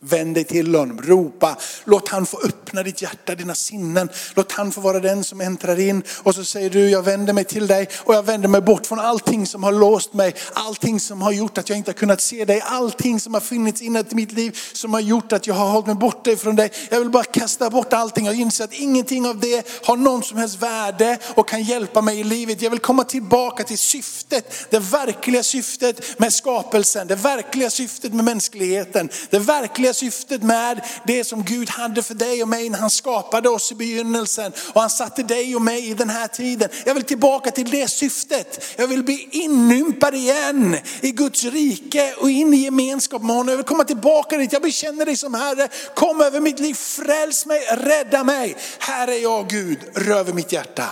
Vänd 0.00 0.34
dig 0.34 0.44
till 0.44 0.74
honom, 0.74 1.02
ropa. 1.02 1.56
Låt 1.84 2.08
han 2.08 2.26
få 2.26 2.40
öppna 2.44 2.82
ditt 2.82 3.02
hjärta, 3.02 3.34
dina 3.34 3.54
sinnen. 3.54 4.08
Låt 4.34 4.52
han 4.52 4.72
få 4.72 4.80
vara 4.80 5.00
den 5.00 5.24
som 5.24 5.40
äntrar 5.40 5.80
in. 5.80 6.02
Och 6.22 6.34
så 6.34 6.44
säger 6.44 6.70
du, 6.70 6.90
jag 6.90 7.02
vänder 7.02 7.32
mig 7.32 7.44
till 7.44 7.66
dig 7.66 7.88
och 7.96 8.14
jag 8.14 8.22
vänder 8.22 8.48
mig 8.48 8.60
bort 8.60 8.86
från 8.86 9.00
allting 9.00 9.46
som 9.46 9.62
har 9.62 9.72
låst 9.72 10.14
mig. 10.14 10.34
Allting 10.52 11.00
som 11.00 11.22
har 11.22 11.32
gjort 11.32 11.58
att 11.58 11.68
jag 11.68 11.78
inte 11.78 11.90
har 11.90 11.94
kunnat 11.94 12.20
se 12.20 12.44
dig. 12.44 12.60
Allting 12.64 13.20
som 13.20 13.34
har 13.34 13.40
funnits 13.40 13.82
inuti 13.82 14.12
i 14.12 14.14
mitt 14.14 14.32
liv 14.32 14.58
som 14.72 14.92
har 14.92 15.00
gjort 15.00 15.32
att 15.32 15.46
jag 15.46 15.54
har 15.54 15.68
hållit 15.68 15.86
mig 15.86 15.96
borta 15.96 16.30
ifrån 16.30 16.56
dig. 16.56 16.70
Jag 16.90 16.98
vill 16.98 17.10
bara 17.10 17.24
kasta 17.24 17.70
bort 17.70 17.92
allting 17.92 18.28
och 18.28 18.34
inse 18.34 18.64
att 18.64 18.72
ingenting 18.72 19.26
av 19.26 19.40
det 19.40 19.68
har 19.84 19.96
någon 19.96 20.22
som 20.22 20.38
helst 20.38 20.62
värde 20.62 21.18
och 21.34 21.48
kan 21.48 21.62
hjälpa 21.62 22.02
mig 22.02 22.20
i 22.20 22.24
livet. 22.24 22.62
Jag 22.62 22.70
vill 22.70 22.78
komma 22.78 23.04
tillbaka 23.04 23.64
till 23.64 23.78
syftet, 23.78 24.66
det 24.70 24.78
verkliga 24.78 25.42
syftet 25.42 26.18
med 26.18 26.32
skapelsen. 26.32 27.06
Det 27.06 27.14
verkliga 27.14 27.70
syftet 27.70 28.14
med 28.14 28.24
mänskligheten. 28.24 29.08
Det 29.30 29.38
verkliga 29.38 29.87
ursprungliga 29.88 29.94
syftet 29.94 30.42
med 30.42 30.80
det 31.06 31.24
som 31.24 31.42
Gud 31.44 31.70
hade 31.70 32.02
för 32.02 32.14
dig 32.14 32.42
och 32.42 32.48
mig 32.48 32.68
när 32.68 32.78
han 32.78 32.90
skapade 32.90 33.48
oss 33.48 33.72
i 33.72 33.74
begynnelsen. 33.74 34.52
Och 34.72 34.80
han 34.80 34.90
satte 34.90 35.22
dig 35.22 35.56
och 35.56 35.62
mig 35.62 35.90
i 35.90 35.94
den 35.94 36.10
här 36.10 36.28
tiden. 36.28 36.68
Jag 36.86 36.94
vill 36.94 37.04
tillbaka 37.04 37.50
till 37.50 37.70
det 37.70 37.88
syftet. 37.88 38.64
Jag 38.76 38.88
vill 38.88 39.04
bli 39.04 39.28
inympad 39.32 40.14
igen 40.14 40.76
i 41.00 41.10
Guds 41.10 41.44
rike 41.44 42.14
och 42.20 42.30
in 42.30 42.54
i 42.54 42.56
gemenskap 42.56 43.22
med 43.22 43.36
honom. 43.36 43.48
Jag 43.48 43.56
vill 43.56 43.66
komma 43.66 43.84
tillbaka 43.84 44.38
dit. 44.38 44.52
Jag 44.52 44.62
bekänner 44.62 45.04
dig 45.04 45.16
som 45.16 45.34
Herre. 45.34 45.68
Kom 45.94 46.20
över 46.20 46.40
mitt 46.40 46.60
liv, 46.60 46.74
fräls 46.74 47.46
mig, 47.46 47.60
rädda 47.76 48.24
mig. 48.24 48.56
Här 48.78 49.08
är 49.08 49.22
jag 49.22 49.48
Gud, 49.48 49.78
rör 49.94 50.24
vid 50.24 50.34
mitt 50.34 50.52
hjärta. 50.52 50.84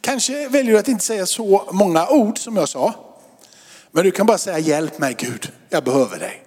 Kanske 0.00 0.48
väljer 0.48 0.72
du 0.72 0.78
att 0.78 0.88
inte 0.88 1.04
säga 1.04 1.26
så 1.26 1.68
många 1.72 2.08
ord 2.08 2.38
som 2.38 2.56
jag 2.56 2.68
sa. 2.68 2.94
Men 3.92 4.04
du 4.04 4.10
kan 4.10 4.26
bara 4.26 4.38
säga 4.38 4.58
hjälp 4.58 4.98
mig 4.98 5.14
Gud, 5.18 5.52
jag 5.70 5.84
behöver 5.84 6.18
dig 6.18 6.43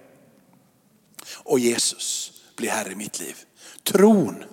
och 1.48 1.58
Jesus 1.58 2.32
blir 2.56 2.70
Herre 2.70 2.92
i 2.92 2.94
mitt 2.94 3.20
liv. 3.20 3.36
Tron 3.82 4.44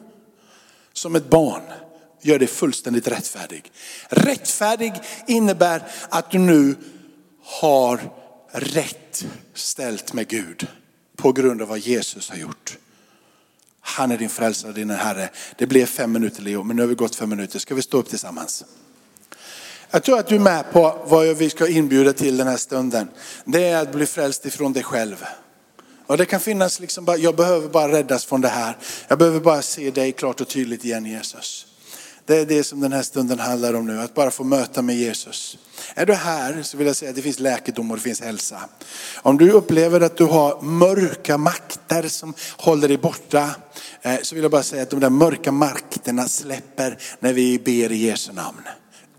som 0.93 1.15
ett 1.15 1.29
barn 1.29 1.63
gör 2.21 2.39
dig 2.39 2.47
fullständigt 2.47 3.08
rättfärdig. 3.08 3.71
Rättfärdig 4.10 4.93
innebär 5.27 5.84
att 6.10 6.31
du 6.31 6.39
nu 6.39 6.75
har 7.43 7.99
rätt 8.51 9.25
ställt 9.53 10.13
med 10.13 10.27
Gud 10.27 10.67
på 11.15 11.31
grund 11.31 11.62
av 11.62 11.67
vad 11.67 11.79
Jesus 11.79 12.29
har 12.29 12.38
gjort. 12.38 12.77
Han 13.79 14.12
är 14.12 14.17
din 14.17 14.29
frälsare, 14.29 14.71
din 14.71 14.89
Herre. 14.89 15.29
Det 15.58 15.67
blev 15.67 15.86
fem 15.86 16.12
minuter 16.12 16.41
Leo, 16.41 16.63
men 16.63 16.75
nu 16.75 16.81
har 16.81 16.88
vi 16.88 16.95
gått 16.95 17.15
fem 17.15 17.29
minuter. 17.29 17.60
Ska 17.60 17.75
vi 17.75 17.81
stå 17.81 17.97
upp 17.97 18.10
tillsammans? 18.10 18.65
Jag 19.91 20.03
tror 20.03 20.19
att 20.19 20.27
du 20.27 20.36
är 20.36 20.39
med 20.39 20.71
på 20.71 21.05
vad 21.05 21.38
vi 21.38 21.49
ska 21.49 21.67
inbjuda 21.67 22.13
till 22.13 22.38
den 22.38 22.47
här 22.47 22.58
stunden. 22.58 23.10
Det 23.45 23.63
är 23.63 23.81
att 23.81 23.91
bli 23.91 24.05
frälst 24.05 24.45
ifrån 24.45 24.73
dig 24.73 24.84
själv. 24.84 25.25
Och 26.08 26.18
det 26.18 26.26
kan 26.26 26.39
finnas 26.39 26.80
liksom 26.80 27.06
bara, 27.06 27.18
jag 27.18 27.36
behöver 27.36 27.70
bara 27.70 27.91
räddas 27.91 28.26
från 28.26 28.41
det 28.41 28.48
här. 28.48 28.78
Jag 29.08 29.18
behöver 29.18 29.39
bara 29.39 29.62
se 29.62 29.91
dig 29.91 30.12
klart 30.12 30.41
och 30.41 30.48
tydligt 30.48 30.86
igen 30.86 31.06
Jesus. 31.06 31.68
Det 32.26 32.38
är 32.38 32.46
det 32.46 32.63
som 32.63 32.80
den 32.80 32.94
här 32.94 33.04
stunden 33.04 33.39
handlar 33.39 33.74
om 33.74 33.88
nu, 33.88 34.02
att 34.02 34.13
bara 34.13 34.32
få 34.32 34.44
möta 34.44 34.82
med 34.82 34.96
Jesus. 34.96 35.58
Är 35.96 36.06
du 36.06 36.13
här 36.13 36.63
så 36.63 36.78
vill 36.78 36.88
jag 36.88 36.96
säga 36.96 37.10
att 37.10 37.15
det 37.15 37.22
finns 37.22 37.39
läkedom 37.39 37.91
och 37.91 37.98
det 37.98 38.04
finns 38.04 38.22
hälsa. 38.22 38.70
Om 39.15 39.38
du 39.38 39.52
upplever 39.52 40.02
att 40.02 40.18
du 40.18 40.24
har 40.24 40.62
mörka 40.62 41.38
makter 41.38 42.08
som 42.08 42.34
håller 42.58 42.88
dig 42.88 42.98
borta, 42.98 43.56
eh, 44.02 44.15
så 44.22 44.36
vill 44.36 44.44
jag 44.44 44.52
bara 44.52 44.63
säga 44.63 44.84
att 44.84 44.89
de 44.89 45.00
där 45.00 45.10
mörka 45.10 45.52
makterna 45.52 46.28
släpper 46.28 46.98
när 47.20 47.34
vi 47.34 47.60
ber 47.60 47.91
i 47.91 47.96
Jesu 47.96 48.34
namn. 48.34 48.62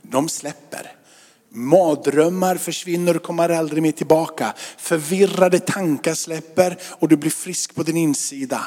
De 0.03 0.29
släpper. 0.29 0.96
Mardrömmar 1.51 2.57
försvinner 2.57 3.17
och 3.17 3.23
kommer 3.23 3.49
aldrig 3.49 3.83
mer 3.83 3.93
tillbaka. 3.93 4.55
Förvirrade 4.77 5.59
tankar 5.59 6.15
släpper 6.15 6.79
och 6.83 7.09
du 7.09 7.17
blir 7.17 7.31
frisk 7.31 7.75
på 7.75 7.83
din 7.83 7.97
insida. 7.97 8.67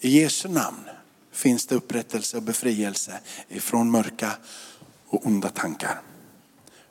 I 0.00 0.20
Jesu 0.20 0.48
namn 0.48 0.84
finns 1.32 1.66
det 1.66 1.74
upprättelse 1.74 2.36
och 2.36 2.42
befrielse 2.42 3.20
ifrån 3.48 3.90
mörka 3.90 4.30
och 5.08 5.26
onda 5.26 5.48
tankar. 5.48 6.00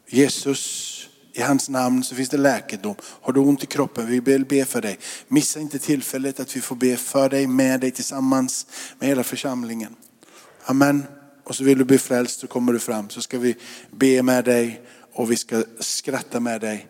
Jesus, 0.07 1.09
i 1.33 1.41
hans 1.41 1.69
namn 1.69 2.03
så 2.03 2.15
finns 2.15 2.29
det 2.29 2.37
läkedom. 2.37 2.95
Har 3.01 3.33
du 3.33 3.39
ont 3.39 3.63
i 3.63 3.65
kroppen, 3.65 4.07
vi 4.07 4.19
vill 4.19 4.45
be 4.45 4.65
för 4.65 4.81
dig. 4.81 4.99
Missa 5.27 5.59
inte 5.59 5.79
tillfället 5.79 6.39
att 6.39 6.55
vi 6.55 6.61
får 6.61 6.75
be 6.75 6.97
för 6.97 7.29
dig, 7.29 7.47
med 7.47 7.81
dig, 7.81 7.91
tillsammans 7.91 8.65
med 8.99 9.09
hela 9.09 9.23
församlingen. 9.23 9.95
Amen. 10.65 11.03
Och 11.47 11.55
så 11.55 11.63
vill 11.63 11.77
du 11.77 11.83
bli 11.83 11.97
frälst 11.97 12.39
så 12.39 12.47
kommer 12.47 12.73
du 12.73 12.79
fram 12.79 13.09
så 13.09 13.21
ska 13.21 13.39
vi 13.39 13.55
be 13.91 14.23
med 14.23 14.45
dig 14.45 14.81
och 15.13 15.31
vi 15.31 15.35
ska 15.35 15.63
skratta 15.79 16.39
med 16.39 16.61
dig 16.61 16.87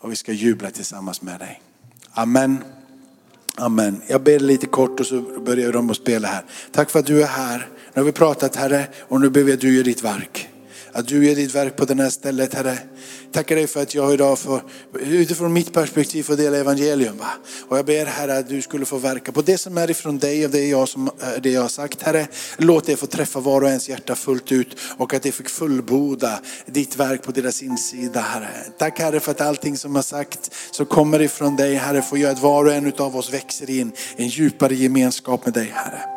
och 0.00 0.12
vi 0.12 0.16
ska 0.16 0.32
jubla 0.32 0.70
tillsammans 0.70 1.22
med 1.22 1.40
dig. 1.40 1.62
Amen. 2.10 2.64
Amen. 3.56 4.02
Jag 4.06 4.22
ber 4.22 4.38
lite 4.38 4.66
kort 4.66 5.00
och 5.00 5.06
så 5.06 5.20
börjar 5.20 5.72
de 5.72 5.90
att 5.90 5.96
spela 5.96 6.28
här. 6.28 6.44
Tack 6.72 6.90
för 6.90 6.98
att 6.98 7.06
du 7.06 7.22
är 7.22 7.26
här. 7.26 7.68
Nu 7.94 8.00
har 8.00 8.04
vi 8.04 8.12
pratat 8.12 8.56
Herre 8.56 8.86
och 9.00 9.20
nu 9.20 9.30
ber 9.30 9.42
vi 9.42 9.52
att 9.52 9.60
du 9.60 9.76
gör 9.76 9.84
ditt 9.84 10.04
verk. 10.04 10.48
Att 10.94 11.08
du 11.08 11.26
gör 11.26 11.34
ditt 11.34 11.54
verk 11.54 11.76
på 11.76 11.84
det 11.84 12.02
här 12.02 12.10
stället 12.10 12.54
Herre. 12.54 12.78
Tackar 13.32 13.56
dig 13.56 13.66
för 13.66 13.82
att 13.82 13.94
jag 13.94 14.14
idag 14.14 14.38
får, 14.38 14.62
utifrån 15.00 15.52
mitt 15.52 15.72
perspektiv, 15.72 16.22
får 16.22 16.36
dela 16.36 16.56
evangelium. 16.56 17.16
Va? 17.16 17.30
Och 17.68 17.78
jag 17.78 17.86
ber 17.86 18.06
Herre 18.06 18.38
att 18.38 18.48
du 18.48 18.62
skulle 18.62 18.84
få 18.84 18.98
verka 18.98 19.32
på 19.32 19.42
det 19.42 19.58
som 19.58 19.78
är 19.78 19.90
ifrån 19.90 20.18
dig 20.18 20.44
och 20.44 20.50
det 20.50 20.66
jag, 20.66 20.88
som, 20.88 21.08
eh, 21.08 21.28
det 21.42 21.50
jag 21.50 21.62
har 21.62 21.68
sagt. 21.68 22.02
Herre, 22.02 22.26
låt 22.56 22.86
det 22.86 22.96
få 22.96 23.06
träffa 23.06 23.40
var 23.40 23.60
och 23.60 23.68
ens 23.68 23.88
hjärta 23.88 24.14
fullt 24.14 24.52
ut 24.52 24.76
och 24.96 25.14
att 25.14 25.22
det 25.22 25.32
fick 25.32 25.48
fullboda 25.48 26.40
ditt 26.66 26.96
verk 26.96 27.22
på 27.22 27.32
deras 27.32 27.62
insida 27.62 28.20
Herre. 28.20 28.50
Tack 28.78 28.98
Herre 28.98 29.20
för 29.20 29.30
att 29.30 29.40
allting 29.40 29.76
som 29.76 29.94
har 29.94 30.02
sagt 30.02 30.50
som 30.70 30.86
kommer 30.86 31.22
ifrån 31.22 31.56
dig 31.56 31.74
Herre 31.74 32.02
får 32.02 32.18
göra 32.18 32.32
att 32.32 32.42
var 32.42 32.64
och 32.64 32.72
en 32.72 32.92
av 32.98 33.16
oss 33.16 33.32
växer 33.32 33.70
in 33.70 33.92
i 34.16 34.22
en 34.22 34.28
djupare 34.28 34.74
gemenskap 34.74 35.44
med 35.44 35.54
dig 35.54 35.72
Herre. 35.74 36.13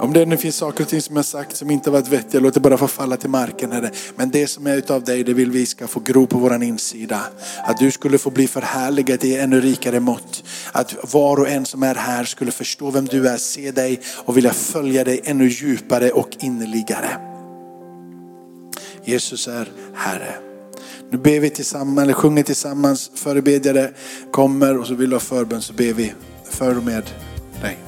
Om 0.00 0.12
det 0.12 0.26
nu 0.26 0.36
finns 0.36 0.56
saker 0.56 0.84
och 0.84 0.90
ting 0.90 1.02
som 1.02 1.16
jag 1.16 1.24
sagt 1.24 1.56
som 1.56 1.70
inte 1.70 1.90
varit 1.90 2.08
vettiga, 2.08 2.40
låt 2.40 2.54
det 2.54 2.60
bara 2.60 2.78
få 2.78 2.88
falla 2.88 3.16
till 3.16 3.30
marken 3.30 3.72
Herre. 3.72 3.90
Men 4.16 4.30
det 4.30 4.46
som 4.46 4.66
är 4.66 4.76
utav 4.76 5.04
dig, 5.04 5.24
det 5.24 5.34
vill 5.34 5.50
vi 5.50 5.66
ska 5.66 5.86
få 5.86 6.00
gro 6.00 6.26
på 6.26 6.38
våran 6.38 6.62
insida. 6.62 7.20
Att 7.64 7.78
du 7.78 7.90
skulle 7.90 8.18
få 8.18 8.30
bli 8.30 8.48
förhärligad 8.48 9.24
i 9.24 9.36
ännu 9.36 9.60
rikare 9.60 10.00
mått. 10.00 10.44
Att 10.72 11.12
var 11.14 11.40
och 11.40 11.48
en 11.48 11.66
som 11.66 11.82
är 11.82 11.94
här 11.94 12.24
skulle 12.24 12.50
förstå 12.50 12.90
vem 12.90 13.04
du 13.04 13.28
är, 13.28 13.36
se 13.36 13.70
dig 13.70 14.00
och 14.24 14.36
vilja 14.36 14.52
följa 14.52 15.04
dig 15.04 15.20
ännu 15.24 15.48
djupare 15.48 16.10
och 16.10 16.28
innerligare. 16.40 17.08
Jesus 19.04 19.48
är 19.48 19.68
Herre. 19.94 20.34
Nu 21.10 21.18
ber 21.18 21.40
vi 21.40 21.50
tillsammans, 21.50 22.02
eller 22.04 22.12
sjunger 22.12 22.42
tillsammans, 22.42 23.10
förebedjare 23.14 23.90
kommer 24.30 24.78
och 24.78 24.86
så 24.86 24.94
vill 24.94 25.10
du 25.10 25.16
ha 25.16 25.20
förbön 25.20 25.62
så 25.62 25.72
ber 25.72 25.92
vi 25.92 26.12
för 26.50 26.76
och 26.76 26.84
med 26.84 27.10
dig. 27.62 27.87